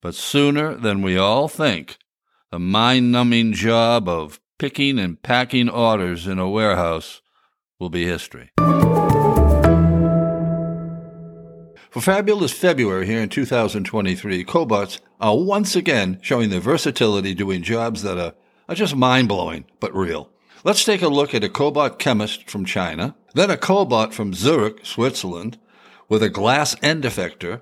but 0.00 0.14
sooner 0.14 0.76
than 0.76 1.02
we 1.02 1.18
all 1.18 1.48
think, 1.48 1.98
the 2.52 2.58
mind 2.60 3.10
numbing 3.10 3.52
job 3.52 4.08
of 4.08 4.38
picking 4.56 5.00
and 5.00 5.20
packing 5.20 5.68
orders 5.68 6.28
in 6.28 6.38
a 6.38 6.48
warehouse 6.48 7.20
will 7.80 7.90
be 7.90 8.04
history. 8.04 8.50
For 11.90 12.00
fabulous 12.00 12.52
February 12.52 13.06
here 13.06 13.20
in 13.20 13.28
2023, 13.28 14.44
cobots 14.44 15.00
are 15.20 15.36
once 15.36 15.74
again 15.74 16.20
showing 16.22 16.50
their 16.50 16.60
versatility 16.60 17.34
doing 17.34 17.64
jobs 17.64 18.04
that 18.04 18.18
are, 18.18 18.34
are 18.68 18.76
just 18.76 18.94
mind 18.94 19.26
blowing 19.26 19.64
but 19.80 19.92
real. 19.92 20.30
Let's 20.62 20.84
take 20.84 21.02
a 21.02 21.08
look 21.08 21.34
at 21.34 21.42
a 21.42 21.48
cobot 21.48 21.98
chemist 21.98 22.48
from 22.48 22.64
China, 22.64 23.16
then 23.34 23.50
a 23.50 23.56
cobot 23.56 24.12
from 24.12 24.32
Zurich, 24.32 24.86
Switzerland, 24.86 25.58
with 26.08 26.22
a 26.22 26.28
glass 26.28 26.76
end 26.82 27.04
effector 27.04 27.60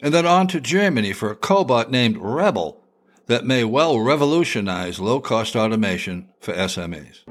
and 0.00 0.14
then 0.14 0.26
on 0.26 0.46
to 0.48 0.60
Germany 0.60 1.12
for 1.12 1.30
a 1.30 1.36
cobot 1.36 1.90
named 1.90 2.16
Rebel 2.18 2.84
that 3.26 3.44
may 3.44 3.64
well 3.64 4.00
revolutionize 4.00 5.00
low 5.00 5.20
cost 5.20 5.54
automation 5.54 6.28
for 6.40 6.54
SMEs. 6.54 7.24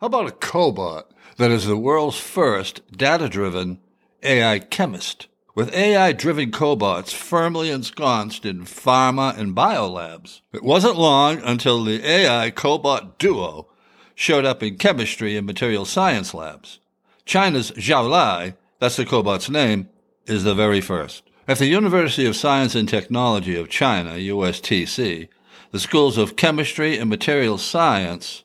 How 0.00 0.06
about 0.06 0.28
a 0.28 0.32
cobot 0.32 1.04
that 1.36 1.50
is 1.50 1.66
the 1.66 1.76
world's 1.76 2.18
first 2.18 2.82
data 2.90 3.28
driven 3.28 3.80
AI 4.22 4.58
chemist? 4.58 5.28
With 5.54 5.74
AI 5.74 6.12
driven 6.12 6.52
cobots 6.52 7.12
firmly 7.12 7.70
ensconced 7.70 8.46
in 8.46 8.62
pharma 8.62 9.36
and 9.36 9.54
biolabs, 9.54 10.40
it 10.52 10.62
wasn't 10.62 10.96
long 10.96 11.40
until 11.42 11.82
the 11.82 12.06
AI 12.08 12.50
cobot 12.50 13.18
duo 13.18 13.69
showed 14.20 14.44
up 14.44 14.62
in 14.62 14.76
chemistry 14.76 15.34
and 15.34 15.46
material 15.46 15.86
science 15.86 16.34
labs. 16.34 16.78
China's 17.24 17.70
Xiaolai, 17.70 18.54
that's 18.78 18.96
the 18.96 19.06
cobot's 19.06 19.48
name, 19.48 19.88
is 20.26 20.44
the 20.44 20.54
very 20.54 20.82
first. 20.82 21.22
At 21.48 21.56
the 21.56 21.68
University 21.68 22.26
of 22.26 22.36
Science 22.36 22.74
and 22.74 22.86
Technology 22.86 23.56
of 23.56 23.70
China, 23.70 24.10
USTC, 24.10 25.28
the 25.70 25.80
schools 25.80 26.18
of 26.18 26.36
chemistry 26.36 26.98
and 26.98 27.08
material 27.08 27.56
science 27.56 28.44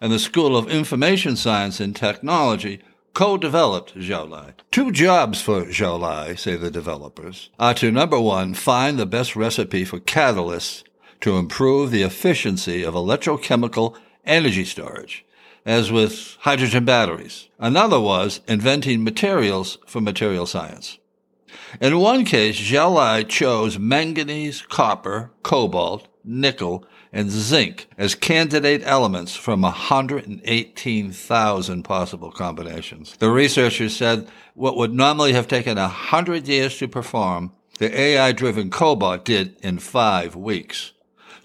and 0.00 0.12
the 0.12 0.20
School 0.20 0.56
of 0.56 0.70
Information 0.70 1.34
Science 1.34 1.80
and 1.80 1.96
Technology 1.96 2.80
co-developed 3.12 3.96
Xiaolai. 3.96 4.52
Two 4.70 4.92
jobs 4.92 5.42
for 5.42 5.64
Xiaolai, 5.64 6.38
say 6.38 6.54
the 6.54 6.70
developers, 6.70 7.50
are 7.58 7.74
to 7.74 7.90
number 7.90 8.20
one, 8.20 8.54
find 8.54 8.96
the 8.96 9.06
best 9.06 9.34
recipe 9.34 9.84
for 9.84 9.98
catalysts 9.98 10.84
to 11.20 11.36
improve 11.36 11.90
the 11.90 12.02
efficiency 12.02 12.84
of 12.84 12.94
electrochemical 12.94 13.96
energy 14.26 14.64
storage, 14.64 15.24
as 15.64 15.92
with 15.92 16.36
hydrogen 16.40 16.84
batteries. 16.84 17.48
Another 17.58 18.00
was 18.00 18.40
inventing 18.46 19.04
materials 19.04 19.78
for 19.86 20.00
material 20.00 20.46
science. 20.46 20.98
In 21.80 21.98
one 21.98 22.24
case, 22.24 22.58
Xiaolai 22.58 23.28
chose 23.28 23.78
manganese, 23.78 24.62
copper, 24.62 25.30
cobalt, 25.42 26.08
nickel, 26.24 26.84
and 27.12 27.30
zinc 27.30 27.86
as 27.96 28.14
candidate 28.14 28.82
elements 28.84 29.34
from 29.34 29.62
118,000 29.62 31.82
possible 31.82 32.30
combinations. 32.30 33.16
The 33.18 33.30
researchers 33.30 33.96
said 33.96 34.28
what 34.54 34.76
would 34.76 34.92
normally 34.92 35.32
have 35.32 35.48
taken 35.48 35.78
100 35.78 36.46
years 36.46 36.76
to 36.78 36.86
perform, 36.88 37.52
the 37.78 37.98
AI-driven 37.98 38.68
cobot 38.70 39.24
did 39.24 39.56
in 39.62 39.78
five 39.78 40.36
weeks. 40.36 40.92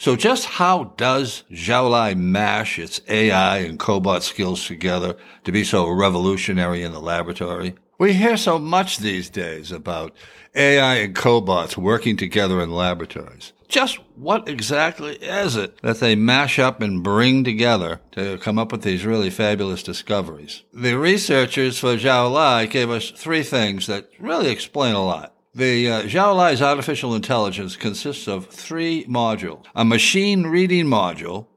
So 0.01 0.15
just 0.15 0.45
how 0.45 0.95
does 0.97 1.43
Xiaolai 1.51 2.17
mash 2.17 2.79
its 2.79 3.01
AI 3.07 3.59
and 3.59 3.77
cobot 3.77 4.23
skills 4.23 4.65
together 4.65 5.15
to 5.43 5.51
be 5.51 5.63
so 5.63 5.87
revolutionary 5.87 6.81
in 6.81 6.91
the 6.91 6.99
laboratory? 6.99 7.75
We 7.99 8.13
hear 8.13 8.35
so 8.35 8.57
much 8.57 8.97
these 8.97 9.29
days 9.29 9.71
about 9.71 10.15
AI 10.55 10.95
and 10.95 11.15
cobots 11.15 11.77
working 11.77 12.17
together 12.17 12.63
in 12.63 12.71
laboratories. 12.71 13.53
Just 13.67 13.99
what 14.15 14.49
exactly 14.49 15.17
is 15.17 15.55
it 15.55 15.79
that 15.83 15.99
they 15.99 16.15
mash 16.15 16.57
up 16.57 16.81
and 16.81 17.03
bring 17.03 17.43
together 17.43 18.01
to 18.13 18.39
come 18.39 18.57
up 18.57 18.71
with 18.71 18.81
these 18.81 19.05
really 19.05 19.29
fabulous 19.29 19.83
discoveries? 19.83 20.63
The 20.73 20.97
researchers 20.97 21.77
for 21.77 21.95
Xiaolai 21.95 22.71
gave 22.71 22.89
us 22.89 23.11
three 23.11 23.43
things 23.43 23.85
that 23.85 24.09
really 24.19 24.49
explain 24.49 24.95
a 24.95 25.05
lot. 25.05 25.35
The 25.53 25.91
uh, 25.91 26.01
Xiaolai's 26.03 26.61
artificial 26.61 27.13
intelligence 27.13 27.75
consists 27.75 28.25
of 28.25 28.47
three 28.47 29.03
modules. 29.05 29.65
A 29.75 29.83
machine 29.83 30.43
reading 30.43 30.85
module 30.85 31.47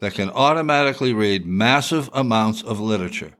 that 0.00 0.14
can 0.14 0.30
automatically 0.30 1.12
read 1.12 1.44
massive 1.44 2.08
amounts 2.14 2.62
of 2.62 2.80
literature, 2.80 3.34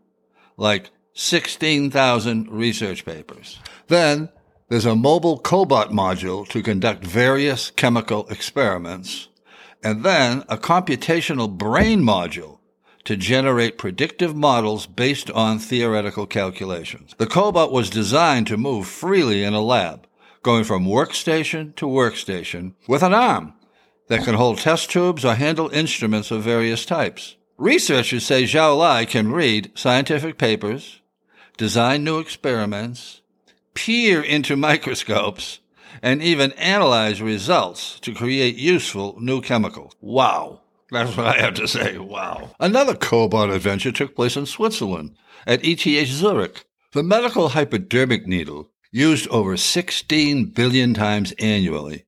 like 0.59 0.91
16,000 1.15 2.51
research 2.51 3.07
papers. 3.07 3.59
Then 3.89 4.29
there's 4.69 4.85
a 4.85 4.95
mobile 4.95 5.41
cobot 5.41 5.91
module 5.91 6.47
to 6.49 6.63
conduct 6.63 7.05
various 7.05 7.71
chemical 7.71 8.27
experiments. 8.29 9.29
And 9.83 10.05
then 10.05 10.45
a 10.49 10.59
computational 10.59 11.51
brain 11.51 12.03
module 12.03 12.52
to 13.05 13.17
generate 13.17 13.79
predictive 13.79 14.35
models 14.35 14.87
based 14.87 15.31
on 15.31 15.59
theoretical 15.59 16.27
calculations. 16.27 17.15
The 17.19 17.27
cobot 17.27 17.73
was 17.73 17.91
designed 17.91 18.47
to 18.49 18.57
move 18.57 18.87
freely 18.87 19.43
in 19.43 19.55
a 19.55 19.61
lab, 19.61 20.07
going 20.43 20.65
from 20.65 20.87
workstation 20.87 21.75
to 21.77 21.87
workstation 21.87 22.75
with 22.87 23.03
an 23.03 23.15
arm 23.15 23.55
that 24.09 24.25
can 24.25 24.35
hold 24.35 24.59
test 24.59 24.91
tubes 24.91 25.25
or 25.25 25.35
handle 25.35 25.69
instruments 25.71 26.31
of 26.31 26.43
various 26.43 26.85
types. 26.85 27.37
Researchers 27.57 28.27
say 28.27 28.45
Xiaolai 28.45 29.09
can 29.09 29.33
read 29.33 29.71
scientific 29.75 30.39
papers, 30.39 31.01
design 31.57 32.03
new 32.05 32.19
experiments, 32.19 33.21
peer 33.75 34.21
into 34.21 34.57
microscopes, 34.69 35.61
and 36.03 36.23
even 36.23 36.53
analyze 36.53 37.23
results 37.23 38.01
to 38.01 38.15
create 38.15 38.57
useful 38.57 39.17
new 39.21 39.41
chemicals. 39.41 39.95
Wow. 40.01 40.62
That's 40.93 41.17
what 41.17 41.27
I 41.27 41.41
have 41.41 41.55
to 41.55 41.67
say. 41.67 41.97
Wow. 41.97 42.51
Another 42.61 42.95
cobot 42.95 43.53
adventure 43.53 43.93
took 43.93 44.15
place 44.15 44.37
in 44.37 44.45
Switzerland 44.45 45.17
at 45.47 45.65
ETH 45.65 46.09
Zurich. 46.09 46.67
The 46.93 47.03
medical 47.03 47.49
hypodermic 47.49 48.27
needle, 48.27 48.71
used 48.91 49.27
over 49.29 49.57
16 49.57 50.51
billion 50.51 50.93
times 50.93 51.33
annually, 51.39 52.05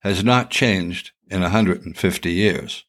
has 0.00 0.24
not 0.24 0.50
changed 0.50 1.12
in 1.30 1.42
150 1.42 2.32
years 2.32 2.84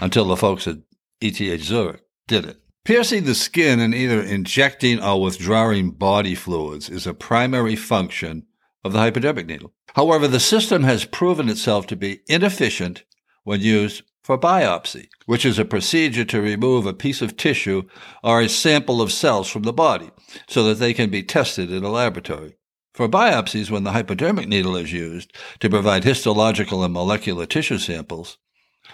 until 0.00 0.24
the 0.24 0.36
folks 0.36 0.66
at 0.66 0.78
ETH 1.20 1.62
Zurich 1.62 2.00
did 2.26 2.46
it. 2.46 2.56
Piercing 2.86 3.24
the 3.24 3.34
skin 3.34 3.80
and 3.80 3.94
either 3.94 4.22
injecting 4.22 4.98
or 5.02 5.20
withdrawing 5.20 5.90
body 5.90 6.34
fluids 6.34 6.88
is 6.88 7.06
a 7.06 7.12
primary 7.12 7.76
function 7.76 8.46
of 8.82 8.94
the 8.94 8.98
hypodermic 8.98 9.46
needle. 9.46 9.74
However, 9.94 10.26
the 10.26 10.40
system 10.40 10.84
has 10.84 11.04
proven 11.04 11.50
itself 11.50 11.86
to 11.88 11.96
be 11.96 12.20
inefficient 12.28 13.04
when 13.44 13.60
used 13.60 14.04
for 14.28 14.36
biopsy, 14.36 15.08
which 15.24 15.46
is 15.46 15.58
a 15.58 15.64
procedure 15.64 16.22
to 16.26 16.42
remove 16.42 16.84
a 16.84 16.92
piece 16.92 17.22
of 17.22 17.34
tissue 17.34 17.84
or 18.22 18.42
a 18.42 18.48
sample 18.50 19.00
of 19.00 19.10
cells 19.10 19.48
from 19.48 19.62
the 19.62 19.72
body 19.72 20.10
so 20.46 20.64
that 20.64 20.74
they 20.74 20.92
can 20.92 21.08
be 21.08 21.22
tested 21.22 21.72
in 21.72 21.82
a 21.82 21.88
laboratory. 21.88 22.58
For 22.92 23.08
biopsies, 23.08 23.70
when 23.70 23.84
the 23.84 23.92
hypodermic 23.92 24.46
needle 24.46 24.76
is 24.76 24.92
used 24.92 25.32
to 25.60 25.70
provide 25.70 26.04
histological 26.04 26.84
and 26.84 26.92
molecular 26.92 27.46
tissue 27.46 27.78
samples, 27.78 28.36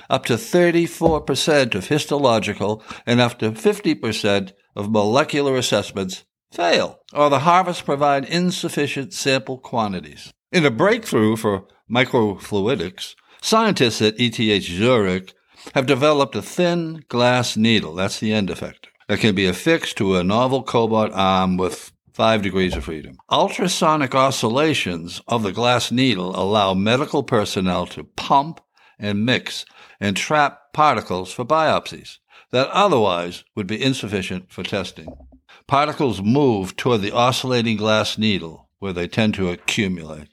up 0.09 0.25
to 0.27 0.35
34% 0.35 1.75
of 1.75 1.89
histological 1.89 2.85
and 3.05 3.21
up 3.21 3.41
to 3.41 3.51
50% 3.51 4.53
of 4.77 4.93
molecular 4.93 5.57
assessments 5.57 6.23
fail, 6.53 7.01
or 7.13 7.29
the 7.29 7.41
harvests 7.41 7.83
provide 7.83 8.25
insufficient 8.25 9.13
sample 9.13 9.59
quantities. 9.59 10.33
In 10.53 10.65
a 10.65 10.71
breakthrough 10.71 11.35
for 11.35 11.65
microfluidics, 11.91 13.17
Scientists 13.45 14.01
at 14.01 14.19
ETH 14.19 14.63
Zurich 14.63 15.35
have 15.75 15.85
developed 15.85 16.35
a 16.35 16.41
thin 16.41 17.05
glass 17.09 17.59
needle, 17.59 17.95
that's 17.95 18.19
the 18.19 18.33
end 18.33 18.49
effector, 18.49 18.89
that 19.07 19.21
can 19.21 19.35
be 19.35 19.45
affixed 19.45 19.99
to 19.99 20.17
a 20.17 20.25
novel 20.25 20.65
cobot 20.65 21.11
arm 21.13 21.59
with 21.59 21.93
five 22.15 22.41
degrees 22.41 22.75
of 22.75 22.85
freedom. 22.85 23.19
Ultrasonic 23.31 24.15
oscillations 24.15 25.21
of 25.29 25.43
the 25.43 25.53
glass 25.53 25.93
needle 25.93 26.35
allow 26.35 26.73
medical 26.73 27.23
personnel 27.23 27.85
to 27.89 28.05
pump 28.05 28.63
and 28.99 29.27
mix 29.27 29.67
and 30.01 30.17
trap 30.17 30.73
particles 30.73 31.31
for 31.31 31.45
biopsies 31.45 32.21
that 32.51 32.71
otherwise 32.71 33.45
would 33.55 33.67
be 33.67 33.83
insufficient 33.83 34.51
for 34.51 34.63
testing. 34.63 35.15
Particles 35.67 36.23
move 36.23 36.77
toward 36.77 37.03
the 37.03 37.13
oscillating 37.13 37.77
glass 37.77 38.17
needle, 38.17 38.71
where 38.79 38.95
they 38.95 39.07
tend 39.07 39.35
to 39.35 39.51
accumulate. 39.51 40.29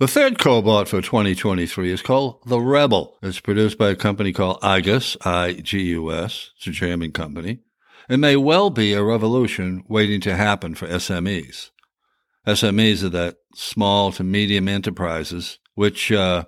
The 0.00 0.08
third 0.08 0.38
cobot 0.38 0.88
for 0.88 1.00
2023 1.00 1.92
is 1.92 2.02
called 2.02 2.40
the 2.46 2.58
Rebel. 2.58 3.16
It's 3.22 3.38
produced 3.38 3.78
by 3.78 3.90
a 3.90 3.94
company 3.94 4.32
called 4.32 4.60
IGUS, 4.60 5.16
I-G-U-S. 5.24 6.50
It's 6.56 6.66
a 6.66 6.70
German 6.72 7.12
company. 7.12 7.60
It 8.08 8.16
may 8.16 8.34
well 8.34 8.70
be 8.70 8.92
a 8.92 9.04
revolution 9.04 9.84
waiting 9.88 10.20
to 10.22 10.34
happen 10.34 10.74
for 10.74 10.88
SMEs. 10.88 11.70
SMEs 12.44 13.04
are 13.04 13.08
that 13.10 13.36
small 13.54 14.10
to 14.10 14.24
medium 14.24 14.66
enterprises, 14.66 15.60
which 15.76 16.10
uh, 16.10 16.46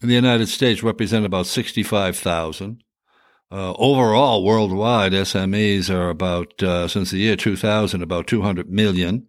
in 0.00 0.08
the 0.08 0.14
United 0.14 0.46
States 0.46 0.80
represent 0.80 1.26
about 1.26 1.46
65,000. 1.46 2.84
Uh, 3.50 3.72
overall, 3.72 4.44
worldwide, 4.44 5.10
SMEs 5.10 5.90
are 5.90 6.10
about, 6.10 6.62
uh, 6.62 6.86
since 6.86 7.10
the 7.10 7.18
year 7.18 7.34
2000, 7.34 8.04
about 8.04 8.28
200 8.28 8.70
million. 8.70 9.26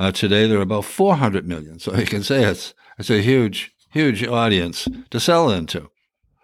Uh, 0.00 0.10
today, 0.10 0.46
there 0.46 0.56
are 0.56 0.62
about 0.62 0.86
400 0.86 1.46
million. 1.46 1.78
So 1.78 1.94
you 1.94 2.06
can 2.06 2.22
say 2.22 2.42
it's 2.44 2.72
it's 2.98 3.10
a 3.10 3.20
huge, 3.20 3.74
huge 3.90 4.26
audience 4.26 4.88
to 5.10 5.20
sell 5.20 5.50
into. 5.50 5.90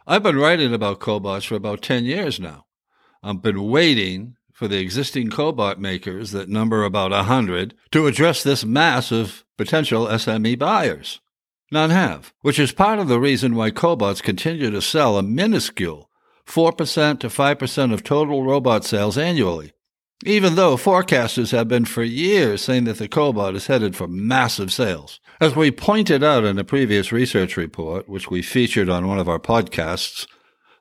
I've 0.07 0.23
been 0.23 0.37
writing 0.37 0.75
about 0.75 1.01
cobots 1.01 1.47
for 1.47 1.55
about 1.55 1.81
10 1.81 2.05
years 2.05 2.39
now. 2.39 2.67
I've 3.23 3.41
been 3.41 3.71
waiting 3.71 4.37
for 4.53 4.69
the 4.69 4.79
existing 4.79 5.31
cobot 5.31 5.79
makers 5.79 6.33
that 6.33 6.51
number 6.51 6.85
about 6.85 7.13
100 7.13 7.73
to 7.93 8.07
address 8.07 8.43
this 8.43 8.63
mass 8.63 9.11
of 9.11 9.47
potential 9.57 10.05
SME 10.05 10.59
buyers. 10.59 11.21
None 11.73 11.89
have, 11.89 12.35
which 12.43 12.59
is 12.59 12.73
part 12.73 12.99
of 12.99 13.09
the 13.09 13.19
reason 13.19 13.55
why 13.55 13.71
cobots 13.71 14.23
continue 14.23 14.71
to 14.71 14.83
sell 14.83 15.17
a 15.17 15.23
minuscule 15.23 16.11
4% 16.47 17.21
to 17.21 17.29
5% 17.29 17.93
of 17.95 18.05
total 18.05 18.45
robot 18.45 18.85
sales 18.85 19.17
annually, 19.17 19.73
even 20.25 20.55
though 20.55 20.77
forecasters 20.77 21.53
have 21.53 21.69
been 21.69 21.85
for 21.85 22.03
years 22.03 22.63
saying 22.63 22.85
that 22.85 22.99
the 22.99 23.09
cobot 23.09 23.55
is 23.55 23.67
headed 23.67 23.95
for 23.95 24.09
massive 24.09 24.73
sales. 24.73 25.21
As 25.41 25.55
we 25.55 25.71
pointed 25.71 26.25
out 26.25 26.45
in 26.45 26.59
a 26.59 26.65
previous 26.65 27.13
research 27.13 27.57
report, 27.57 28.09
which 28.09 28.31
we 28.31 28.41
featured 28.41 28.89
on 28.89 29.07
one 29.07 29.19
of 29.19 29.29
our 29.29 29.39
podcasts, 29.39 30.27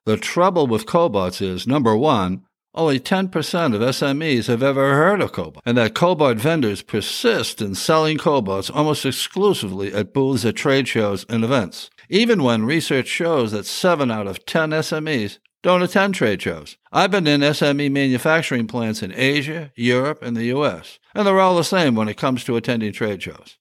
the 0.05 0.17
trouble 0.17 0.67
with 0.67 0.85
cobots 0.85 1.41
is 1.41 1.67
number 1.67 1.97
one, 1.97 2.43
only 2.73 2.99
10% 2.99 3.25
of 3.73 3.81
SMEs 3.81 4.47
have 4.47 4.61
ever 4.61 4.93
heard 4.95 5.21
of 5.21 5.31
cobot, 5.31 5.61
and 5.65 5.77
that 5.77 5.93
cobot 5.93 6.37
vendors 6.37 6.81
persist 6.81 7.61
in 7.61 7.73
selling 7.73 8.17
cobots 8.17 8.69
almost 8.73 9.05
exclusively 9.05 9.93
at 9.93 10.13
booths 10.13 10.45
at 10.45 10.55
trade 10.55 10.87
shows 10.87 11.25
and 11.27 11.43
events, 11.43 11.89
even 12.09 12.43
when 12.43 12.65
research 12.65 13.07
shows 13.07 13.51
that 13.51 13.65
7 13.65 14.11
out 14.11 14.27
of 14.27 14.45
10 14.45 14.71
SMEs 14.71 15.39
don't 15.65 15.81
attend 15.81 16.13
trade 16.13 16.39
shows. 16.43 16.77
I've 16.91 17.09
been 17.09 17.25
in 17.25 17.41
SME 17.41 17.91
manufacturing 17.91 18.67
plants 18.67 19.01
in 19.01 19.11
Asia, 19.11 19.71
Europe, 19.75 20.21
and 20.21 20.37
the 20.37 20.45
US, 20.55 20.99
and 21.15 21.25
they're 21.25 21.39
all 21.39 21.55
the 21.55 21.63
same 21.63 21.95
when 21.95 22.07
it 22.07 22.17
comes 22.17 22.43
to 22.43 22.55
attending 22.55 22.93
trade 22.93 23.23
shows. 23.23 23.57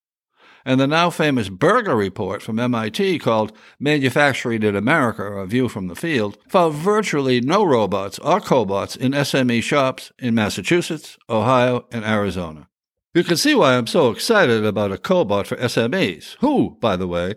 And 0.67 0.79
the 0.79 0.87
now 0.87 1.09
famous 1.09 1.49
Berger 1.49 1.97
report 1.97 2.43
from 2.43 2.59
MIT 2.59 3.21
called 3.21 3.57
Manufacturing 3.81 4.63
in 4.63 4.77
America, 4.77 5.23
A 5.23 5.47
View 5.47 5.67
from 5.71 5.87
the 5.87 5.97
Field, 5.97 6.37
found 6.47 6.75
virtually 6.75 7.41
no 7.41 7.65
robots 7.65 8.19
or 8.19 8.39
cobots 8.39 8.99
in 8.99 9.13
SME 9.13 9.63
shops 9.63 10.13
in 10.19 10.35
Massachusetts, 10.35 11.17
Ohio, 11.31 11.87
and 11.91 12.05
Arizona. 12.05 12.69
You 13.15 13.25
can 13.25 13.39
see 13.39 13.55
why 13.55 13.79
I'm 13.79 13.87
so 13.87 14.11
excited 14.11 14.63
about 14.63 14.93
a 14.93 14.99
cobot 14.99 15.47
for 15.47 15.57
SMEs, 15.57 16.37
who, 16.41 16.77
by 16.83 16.97
the 16.97 17.09
way, 17.09 17.37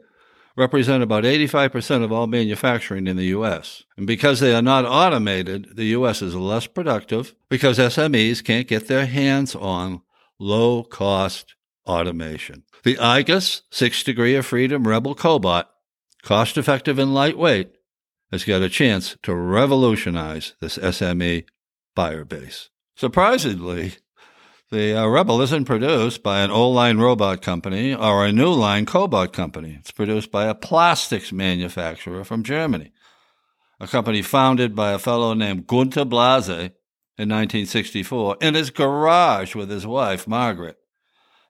represent 0.58 1.04
about 1.04 1.24
85% 1.24 2.04
of 2.04 2.12
all 2.12 2.28
manufacturing 2.28 3.08
in 3.08 3.16
the 3.16 3.26
U.S. 3.26 3.84
And 3.96 4.08
because 4.08 4.40
they 4.40 4.54
are 4.54 4.62
not 4.62 4.86
automated, 4.86 5.76
the 5.76 5.86
U.S. 5.86 6.22
is 6.22 6.36
less 6.36 6.66
productive 6.68 7.36
because 7.48 7.78
SMEs 7.78 8.44
can't 8.44 8.68
get 8.68 8.88
their 8.88 9.06
hands 9.06 9.56
on 9.56 10.02
low 10.40 10.84
cost 10.84 11.56
automation. 11.86 12.64
The 12.84 12.96
IGUS 12.96 13.62
6 13.72 14.04
Degree 14.04 14.36
of 14.36 14.46
Freedom 14.46 14.88
Rebel 14.88 15.16
Cobot, 15.16 15.66
cost 16.24 16.58
effective 16.58 17.00
and 17.00 17.14
lightweight, 17.14 17.76
has 18.32 18.44
got 18.44 18.62
a 18.62 18.70
chance 18.70 19.16
to 19.24 19.34
revolutionize 19.34 20.56
this 20.60 20.78
SME 20.78 21.46
buyer 21.96 22.26
base. 22.26 22.70
Surprisingly, 22.96 23.94
the 24.70 25.02
uh, 25.02 25.08
Rebel 25.08 25.42
isn't 25.42 25.64
produced 25.64 26.24
by 26.24 26.42
an 26.42 26.52
old 26.52 26.76
line 26.76 26.98
robot 26.98 27.42
company 27.42 27.96
or 27.96 28.26
a 28.26 28.34
new 28.34 28.52
line 28.52 28.86
cobot 28.86 29.32
company. 29.32 29.78
It's 29.80 29.92
produced 29.92 30.30
by 30.30 30.48
a 30.48 30.56
plastics 30.56 31.32
manufacturer 31.32 32.26
from 32.26 32.44
Germany, 32.44 32.92
a 33.80 33.88
company 33.88 34.22
founded 34.22 34.76
by 34.76 34.92
a 34.92 35.00
fellow 35.00 35.34
named 35.34 35.68
Gunter 35.68 36.04
Blase 36.04 36.50
in 36.50 37.30
1964 37.30 38.38
in 38.42 38.56
his 38.56 38.70
garage 38.70 39.56
with 39.56 39.70
his 39.70 39.88
wife, 39.88 40.28
Margaret. 40.28 40.78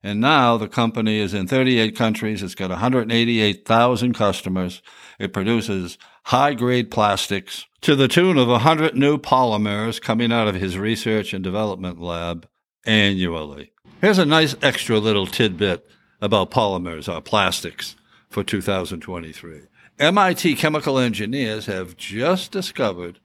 And 0.04 0.22
now 0.22 0.58
the 0.58 0.68
company 0.68 1.18
is 1.18 1.34
in 1.34 1.48
38 1.48 1.96
countries. 1.96 2.44
It's 2.44 2.54
got 2.54 2.70
188,000 2.70 4.14
customers. 4.14 4.84
It 5.18 5.34
produces 5.34 5.98
high 6.26 6.54
grade 6.54 6.92
plastics 6.92 7.66
to 7.82 7.96
the 7.96 8.08
tune 8.08 8.38
of 8.38 8.48
100 8.48 8.96
new 8.96 9.18
polymers 9.18 10.00
coming 10.00 10.32
out 10.32 10.48
of 10.48 10.56
his 10.56 10.78
research 10.78 11.34
and 11.34 11.44
development 11.44 12.00
lab 12.00 12.48
annually. 12.88 13.72
Here's 14.02 14.18
a 14.18 14.26
nice 14.26 14.56
extra 14.62 14.98
little 14.98 15.28
tidbit 15.28 15.88
about 16.22 16.52
polymers 16.52 17.14
or 17.14 17.22
plastics 17.22 17.96
for 18.30 18.44
2023. 18.44 19.62
MIT 20.00 20.56
chemical 20.56 20.98
engineers 21.00 21.66
have 21.66 21.98
just 21.98 22.52
discovered 22.52 23.20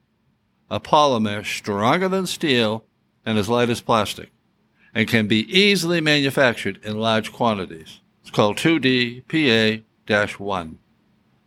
a 0.69 0.79
polymer 0.79 1.45
stronger 1.45 2.09
than 2.09 2.25
steel 2.25 2.83
and 3.25 3.37
as 3.37 3.49
light 3.49 3.69
as 3.69 3.81
plastic 3.81 4.31
and 4.93 5.07
can 5.07 5.27
be 5.27 5.41
easily 5.55 6.01
manufactured 6.01 6.79
in 6.83 6.99
large 6.99 7.31
quantities. 7.31 7.99
It's 8.21 8.31
called 8.31 8.57
2D 8.57 9.23
PA 10.07 10.33
1. 10.37 10.79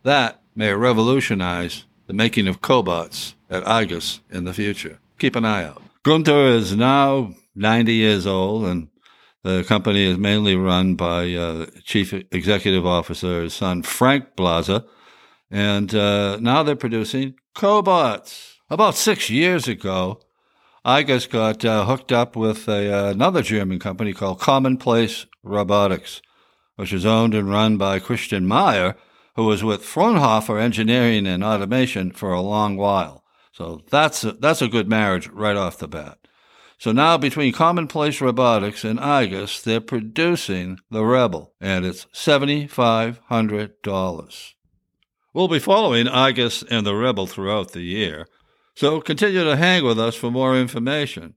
That 0.03 0.41
may 0.55 0.73
revolutionize 0.73 1.85
the 2.07 2.13
making 2.13 2.47
of 2.47 2.61
cobots 2.61 3.33
at 3.49 3.63
IGUS 3.63 4.21
in 4.31 4.45
the 4.45 4.53
future. 4.53 4.99
Keep 5.19 5.35
an 5.35 5.45
eye 5.45 5.65
out. 5.65 5.81
Gunter 6.03 6.47
is 6.47 6.75
now 6.75 7.33
90 7.57 7.93
years 7.93 8.27
old, 8.27 8.65
and 8.65 8.89
the 9.43 9.63
company 9.63 10.05
is 10.05 10.17
mainly 10.17 10.55
run 10.55 10.95
by 10.95 11.33
uh, 11.33 11.65
Chief 11.83 12.13
Executive 12.31 12.85
Officer, 12.85 13.43
his 13.43 13.53
son 13.53 13.83
Frank 13.83 14.35
Blase, 14.35 14.81
and 15.49 15.95
uh, 15.95 16.37
now 16.37 16.63
they're 16.63 16.75
producing 16.75 17.35
cobots. 17.55 18.55
About 18.69 18.95
six 18.95 19.29
years 19.29 19.67
ago, 19.67 20.19
IGUS 20.85 21.29
got 21.29 21.65
uh, 21.65 21.85
hooked 21.85 22.11
up 22.11 22.35
with 22.35 22.67
a, 22.67 22.93
uh, 22.93 23.11
another 23.11 23.41
German 23.41 23.79
company 23.79 24.13
called 24.13 24.39
Commonplace 24.39 25.25
Robotics, 25.43 26.21
which 26.75 26.93
is 26.93 27.05
owned 27.05 27.33
and 27.33 27.49
run 27.49 27.77
by 27.77 27.99
Christian 27.99 28.45
Meyer, 28.45 28.95
who 29.35 29.45
was 29.45 29.63
with 29.63 29.83
Fraunhofer 29.83 30.59
Engineering 30.59 31.27
and 31.27 31.43
Automation 31.43 32.11
for 32.11 32.33
a 32.33 32.41
long 32.41 32.77
while. 32.77 33.23
So 33.51 33.81
that's 33.89 34.23
a, 34.23 34.33
that's 34.33 34.61
a 34.61 34.67
good 34.67 34.87
marriage 34.87 35.27
right 35.29 35.55
off 35.55 35.77
the 35.77 35.87
bat. 35.87 36.26
So 36.79 36.91
now 36.91 37.17
between 37.17 37.53
Commonplace 37.53 38.21
Robotics 38.21 38.83
and 38.83 38.99
IGUS, 38.99 39.63
they're 39.63 39.81
producing 39.81 40.77
the 40.91 41.03
Rebel, 41.03 41.55
and 41.59 41.83
it's 41.85 42.05
$7,500. 42.13 44.53
We'll 45.33 45.47
be 45.47 45.57
following 45.57 46.05
IGUS 46.05 46.63
and 46.69 46.85
the 46.85 46.93
Rebel 46.95 47.25
throughout 47.25 47.71
the 47.71 47.81
year, 47.81 48.27
so 48.75 49.01
continue 49.01 49.43
to 49.43 49.55
hang 49.55 49.83
with 49.83 49.99
us 49.99 50.13
for 50.15 50.29
more 50.29 50.55
information. 50.55 51.33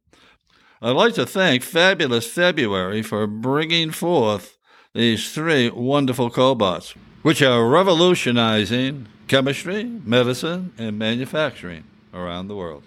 I'd 0.83 0.91
like 0.91 1.15
to 1.15 1.25
thank 1.25 1.63
Fabulous 1.63 2.27
February 2.27 3.01
for 3.03 3.27
bringing 3.27 3.93
forth 3.93 4.59
these 4.95 5.33
three 5.33 5.71
wonderful 5.71 6.31
cobots, 6.31 6.95
which 7.23 7.41
are 7.41 7.67
revolutionizing 7.67 9.09
chemistry, 9.27 9.85
medicine, 9.85 10.75
and 10.77 10.99
manufacturing 10.99 11.85
around 12.13 12.49
the 12.49 12.57
world. 12.57 12.83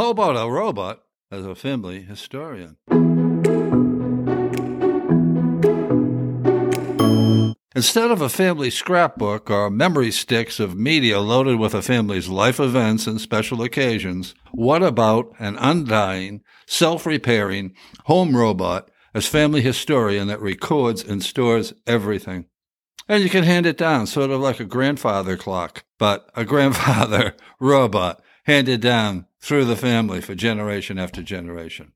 How 0.00 0.08
about 0.08 0.34
a 0.34 0.50
robot 0.50 1.02
as 1.30 1.44
a 1.44 1.54
family 1.54 2.00
historian? 2.00 2.78
Instead 7.76 8.10
of 8.10 8.22
a 8.22 8.30
family 8.30 8.70
scrapbook 8.70 9.50
or 9.50 9.68
memory 9.68 10.10
sticks 10.10 10.58
of 10.58 10.74
media 10.74 11.20
loaded 11.20 11.58
with 11.58 11.74
a 11.74 11.82
family's 11.82 12.30
life 12.30 12.58
events 12.58 13.06
and 13.06 13.20
special 13.20 13.60
occasions, 13.60 14.34
what 14.52 14.82
about 14.82 15.34
an 15.38 15.58
undying, 15.58 16.40
self 16.66 17.04
repairing 17.04 17.74
home 18.04 18.34
robot 18.34 18.90
as 19.12 19.26
family 19.26 19.60
historian 19.60 20.28
that 20.28 20.40
records 20.40 21.04
and 21.04 21.22
stores 21.22 21.74
everything? 21.86 22.46
And 23.06 23.22
you 23.22 23.28
can 23.28 23.44
hand 23.44 23.66
it 23.66 23.76
down, 23.76 24.06
sort 24.06 24.30
of 24.30 24.40
like 24.40 24.60
a 24.60 24.64
grandfather 24.64 25.36
clock, 25.36 25.84
but 25.98 26.30
a 26.34 26.44
grandfather 26.46 27.34
robot 27.60 28.22
handed 28.44 28.80
down 28.80 29.26
through 29.40 29.64
the 29.64 29.76
family 29.76 30.20
for 30.20 30.34
generation 30.34 30.98
after 30.98 31.22
generation. 31.22 31.92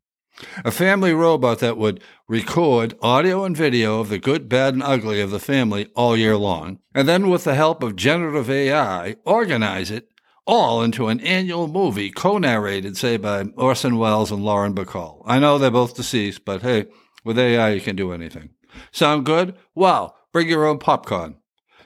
A 0.64 0.72
family 0.72 1.12
robot 1.12 1.60
that 1.60 1.76
would 1.76 2.02
record 2.26 2.94
audio 3.00 3.44
and 3.44 3.56
video 3.56 4.00
of 4.00 4.08
the 4.08 4.18
good, 4.18 4.48
bad, 4.48 4.74
and 4.74 4.82
ugly 4.82 5.20
of 5.20 5.30
the 5.30 5.38
family 5.38 5.86
all 5.94 6.16
year 6.16 6.36
long, 6.36 6.80
and 6.92 7.08
then 7.08 7.30
with 7.30 7.44
the 7.44 7.54
help 7.54 7.82
of 7.82 7.94
generative 7.94 8.50
AI, 8.50 9.14
organize 9.24 9.92
it 9.92 10.08
all 10.46 10.82
into 10.82 11.08
an 11.08 11.20
annual 11.20 11.68
movie 11.68 12.10
co-narrated, 12.10 12.96
say, 12.96 13.16
by 13.16 13.44
Orson 13.56 13.96
Welles 13.96 14.32
and 14.32 14.44
Lauren 14.44 14.74
Bacall. 14.74 15.22
I 15.24 15.38
know 15.38 15.56
they're 15.56 15.70
both 15.70 15.94
deceased, 15.94 16.44
but 16.44 16.62
hey, 16.62 16.86
with 17.24 17.38
AI, 17.38 17.70
you 17.70 17.80
can 17.80 17.96
do 17.96 18.12
anything. 18.12 18.50
Sound 18.92 19.24
good? 19.24 19.56
Wow. 19.74 20.14
Bring 20.32 20.48
your 20.48 20.66
own 20.66 20.78
popcorn. 20.78 21.36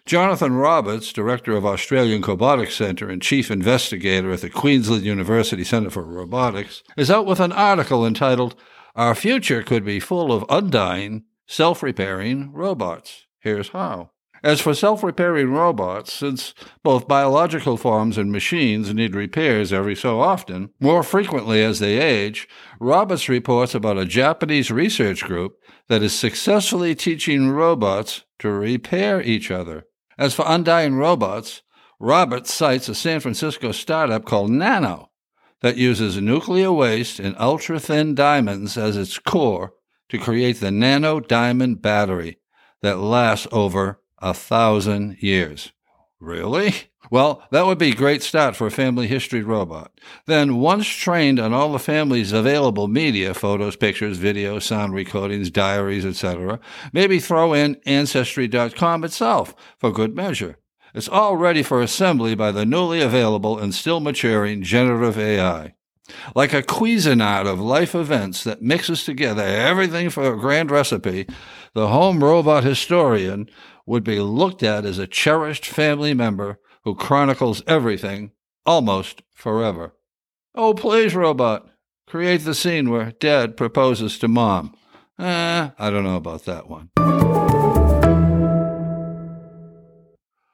Jonathan 0.08 0.54
Roberts, 0.54 1.12
director 1.12 1.54
of 1.54 1.66
Australian 1.66 2.22
Cobotics 2.22 2.74
Centre 2.74 3.10
and 3.10 3.20
chief 3.20 3.50
investigator 3.50 4.32
at 4.32 4.40
the 4.40 4.48
Queensland 4.48 5.02
University 5.02 5.62
Centre 5.64 5.90
for 5.90 6.02
Robotics, 6.02 6.82
is 6.96 7.10
out 7.10 7.26
with 7.26 7.40
an 7.40 7.52
article 7.52 8.06
entitled 8.06 8.56
Our 8.96 9.14
Future 9.14 9.62
Could 9.62 9.84
Be 9.84 10.00
Full 10.00 10.32
of 10.32 10.46
Undying, 10.48 11.24
Self 11.46 11.82
Repairing 11.82 12.50
Robots. 12.54 13.26
Here's 13.40 13.68
how. 13.68 14.12
As 14.42 14.62
for 14.62 14.72
self 14.72 15.02
repairing 15.02 15.52
robots, 15.52 16.14
since 16.14 16.54
both 16.82 17.06
biological 17.06 17.76
forms 17.76 18.16
and 18.16 18.32
machines 18.32 18.94
need 18.94 19.14
repairs 19.14 19.74
every 19.74 19.94
so 19.94 20.22
often, 20.22 20.70
more 20.80 21.02
frequently 21.02 21.62
as 21.62 21.80
they 21.80 21.98
age, 21.98 22.48
Roberts 22.80 23.28
reports 23.28 23.74
about 23.74 23.98
a 23.98 24.06
Japanese 24.06 24.70
research 24.70 25.22
group 25.22 25.56
that 25.88 26.02
is 26.02 26.18
successfully 26.18 26.94
teaching 26.94 27.50
robots 27.50 28.24
to 28.38 28.48
repair 28.48 29.20
each 29.20 29.50
other. 29.50 29.84
As 30.18 30.34
for 30.34 30.44
undying 30.48 30.96
robots, 30.96 31.62
Roberts 32.00 32.52
cites 32.52 32.88
a 32.88 32.94
San 32.94 33.20
Francisco 33.20 33.70
startup 33.72 34.24
called 34.24 34.50
Nano 34.50 35.10
that 35.60 35.76
uses 35.76 36.20
nuclear 36.20 36.72
waste 36.72 37.20
and 37.20 37.36
ultra 37.38 37.78
thin 37.78 38.14
diamonds 38.14 38.76
as 38.76 38.96
its 38.96 39.18
core 39.18 39.74
to 40.08 40.18
create 40.18 40.60
the 40.60 40.70
nano 40.70 41.20
diamond 41.20 41.82
battery 41.82 42.38
that 42.82 42.98
lasts 42.98 43.46
over 43.52 44.00
a 44.18 44.34
thousand 44.34 45.16
years. 45.20 45.72
Really? 46.20 46.74
Well, 47.10 47.44
that 47.52 47.64
would 47.64 47.78
be 47.78 47.92
a 47.92 47.94
great 47.94 48.22
start 48.22 48.56
for 48.56 48.66
a 48.66 48.72
family 48.72 49.06
history 49.06 49.42
robot. 49.42 49.92
Then, 50.26 50.56
once 50.56 50.86
trained 50.86 51.38
on 51.38 51.52
all 51.52 51.72
the 51.72 51.78
family's 51.78 52.32
available 52.32 52.88
media, 52.88 53.34
photos, 53.34 53.76
pictures, 53.76 54.18
videos, 54.18 54.62
sound 54.62 54.94
recordings, 54.94 55.50
diaries, 55.50 56.04
etc., 56.04 56.58
maybe 56.92 57.20
throw 57.20 57.54
in 57.54 57.80
Ancestry.com 57.86 59.04
itself 59.04 59.54
for 59.78 59.92
good 59.92 60.16
measure. 60.16 60.58
It's 60.92 61.08
all 61.08 61.36
ready 61.36 61.62
for 61.62 61.80
assembly 61.80 62.34
by 62.34 62.50
the 62.50 62.66
newly 62.66 63.00
available 63.00 63.58
and 63.58 63.74
still 63.74 64.00
maturing 64.00 64.62
generative 64.62 65.18
AI. 65.18 65.74
Like 66.34 66.52
a 66.52 66.62
Cuisinart 66.62 67.46
of 67.46 67.60
life 67.60 67.94
events 67.94 68.42
that 68.44 68.62
mixes 68.62 69.04
together 69.04 69.42
everything 69.42 70.10
for 70.10 70.32
a 70.32 70.38
grand 70.38 70.70
recipe, 70.70 71.26
the 71.74 71.88
home 71.88 72.24
robot 72.24 72.64
historian 72.64 73.48
would 73.88 74.04
be 74.04 74.20
looked 74.20 74.62
at 74.62 74.84
as 74.84 74.98
a 74.98 75.06
cherished 75.06 75.64
family 75.64 76.12
member 76.12 76.60
who 76.84 76.94
chronicles 76.94 77.62
everything 77.66 78.30
almost 78.66 79.22
forever. 79.32 79.94
Oh, 80.54 80.74
please, 80.74 81.14
robot, 81.14 81.66
create 82.06 82.44
the 82.44 82.54
scene 82.54 82.90
where 82.90 83.12
dad 83.12 83.56
proposes 83.56 84.18
to 84.18 84.28
mom. 84.28 84.74
Eh, 85.18 85.70
I 85.78 85.90
don't 85.90 86.04
know 86.04 86.16
about 86.16 86.44
that 86.44 86.68
one. 86.68 86.90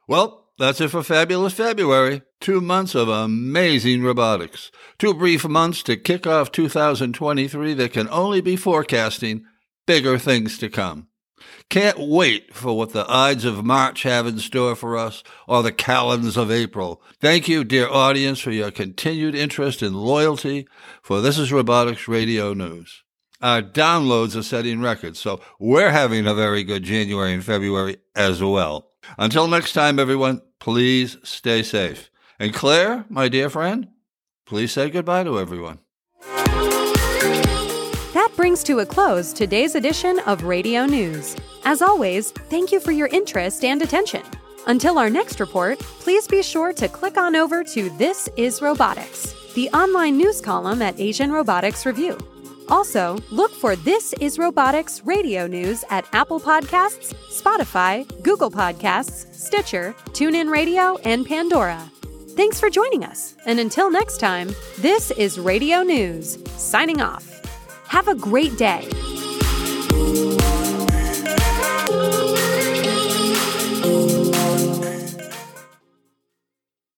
Well, 0.06 0.50
that's 0.56 0.80
it 0.80 0.88
for 0.88 1.02
Fabulous 1.02 1.54
February. 1.54 2.22
Two 2.40 2.60
months 2.60 2.94
of 2.94 3.08
amazing 3.08 4.04
robotics. 4.04 4.70
Two 4.98 5.12
brief 5.12 5.44
months 5.44 5.82
to 5.84 5.96
kick 5.96 6.24
off 6.26 6.52
2023 6.52 7.74
that 7.74 7.92
can 7.92 8.08
only 8.10 8.40
be 8.40 8.54
forecasting 8.54 9.44
bigger 9.86 10.18
things 10.18 10.56
to 10.58 10.68
come. 10.68 11.08
Can't 11.70 11.98
wait 11.98 12.54
for 12.54 12.76
what 12.76 12.92
the 12.92 13.04
Ides 13.08 13.44
of 13.44 13.64
March 13.64 14.02
have 14.02 14.26
in 14.26 14.38
store 14.38 14.76
for 14.76 14.96
us 14.96 15.22
or 15.48 15.62
the 15.62 15.72
calends 15.72 16.36
of 16.36 16.50
April. 16.50 17.02
Thank 17.20 17.48
you, 17.48 17.64
dear 17.64 17.88
audience, 17.88 18.40
for 18.40 18.50
your 18.50 18.70
continued 18.70 19.34
interest 19.34 19.82
and 19.82 19.96
loyalty 19.96 20.68
for 21.02 21.20
This 21.20 21.38
is 21.38 21.52
Robotics 21.52 22.06
Radio 22.06 22.54
News. 22.54 23.02
Our 23.40 23.60
downloads 23.60 24.36
are 24.36 24.42
setting 24.42 24.80
records, 24.80 25.18
so 25.18 25.40
we're 25.58 25.90
having 25.90 26.26
a 26.26 26.34
very 26.34 26.64
good 26.64 26.82
January 26.82 27.34
and 27.34 27.44
February 27.44 27.96
as 28.14 28.42
well. 28.42 28.90
Until 29.18 29.48
next 29.48 29.72
time, 29.72 29.98
everyone, 29.98 30.40
please 30.60 31.18
stay 31.24 31.62
safe. 31.62 32.10
And 32.38 32.54
Claire, 32.54 33.04
my 33.08 33.28
dear 33.28 33.50
friend, 33.50 33.88
please 34.46 34.72
say 34.72 34.90
goodbye 34.90 35.24
to 35.24 35.38
everyone. 35.38 35.80
That 38.14 38.30
brings 38.36 38.62
to 38.64 38.78
a 38.78 38.86
close 38.86 39.32
today's 39.32 39.74
edition 39.74 40.20
of 40.20 40.44
Radio 40.44 40.86
News. 40.86 41.34
As 41.64 41.82
always, 41.82 42.30
thank 42.30 42.70
you 42.70 42.78
for 42.78 42.92
your 42.92 43.08
interest 43.08 43.64
and 43.64 43.82
attention. 43.82 44.22
Until 44.68 45.00
our 45.00 45.10
next 45.10 45.40
report, 45.40 45.80
please 45.80 46.28
be 46.28 46.40
sure 46.40 46.72
to 46.74 46.86
click 46.86 47.16
on 47.16 47.34
over 47.34 47.64
to 47.64 47.90
This 47.98 48.28
is 48.36 48.62
Robotics, 48.62 49.34
the 49.54 49.68
online 49.70 50.16
news 50.16 50.40
column 50.40 50.80
at 50.80 51.00
Asian 51.00 51.32
Robotics 51.32 51.84
Review. 51.84 52.16
Also, 52.68 53.18
look 53.32 53.50
for 53.50 53.74
This 53.74 54.14
is 54.20 54.38
Robotics 54.38 55.02
radio 55.04 55.48
news 55.48 55.82
at 55.90 56.06
Apple 56.12 56.38
Podcasts, 56.38 57.14
Spotify, 57.32 58.06
Google 58.22 58.48
Podcasts, 58.48 59.34
Stitcher, 59.34 59.92
TuneIn 60.10 60.52
Radio, 60.52 60.98
and 60.98 61.26
Pandora. 61.26 61.82
Thanks 62.36 62.60
for 62.60 62.70
joining 62.70 63.02
us, 63.04 63.34
and 63.44 63.58
until 63.58 63.90
next 63.90 64.18
time, 64.18 64.54
this 64.78 65.10
is 65.10 65.40
Radio 65.40 65.82
News, 65.82 66.38
signing 66.56 67.00
off. 67.00 67.33
Have 67.94 68.08
a 68.08 68.16
great 68.16 68.56
day. 68.58 68.88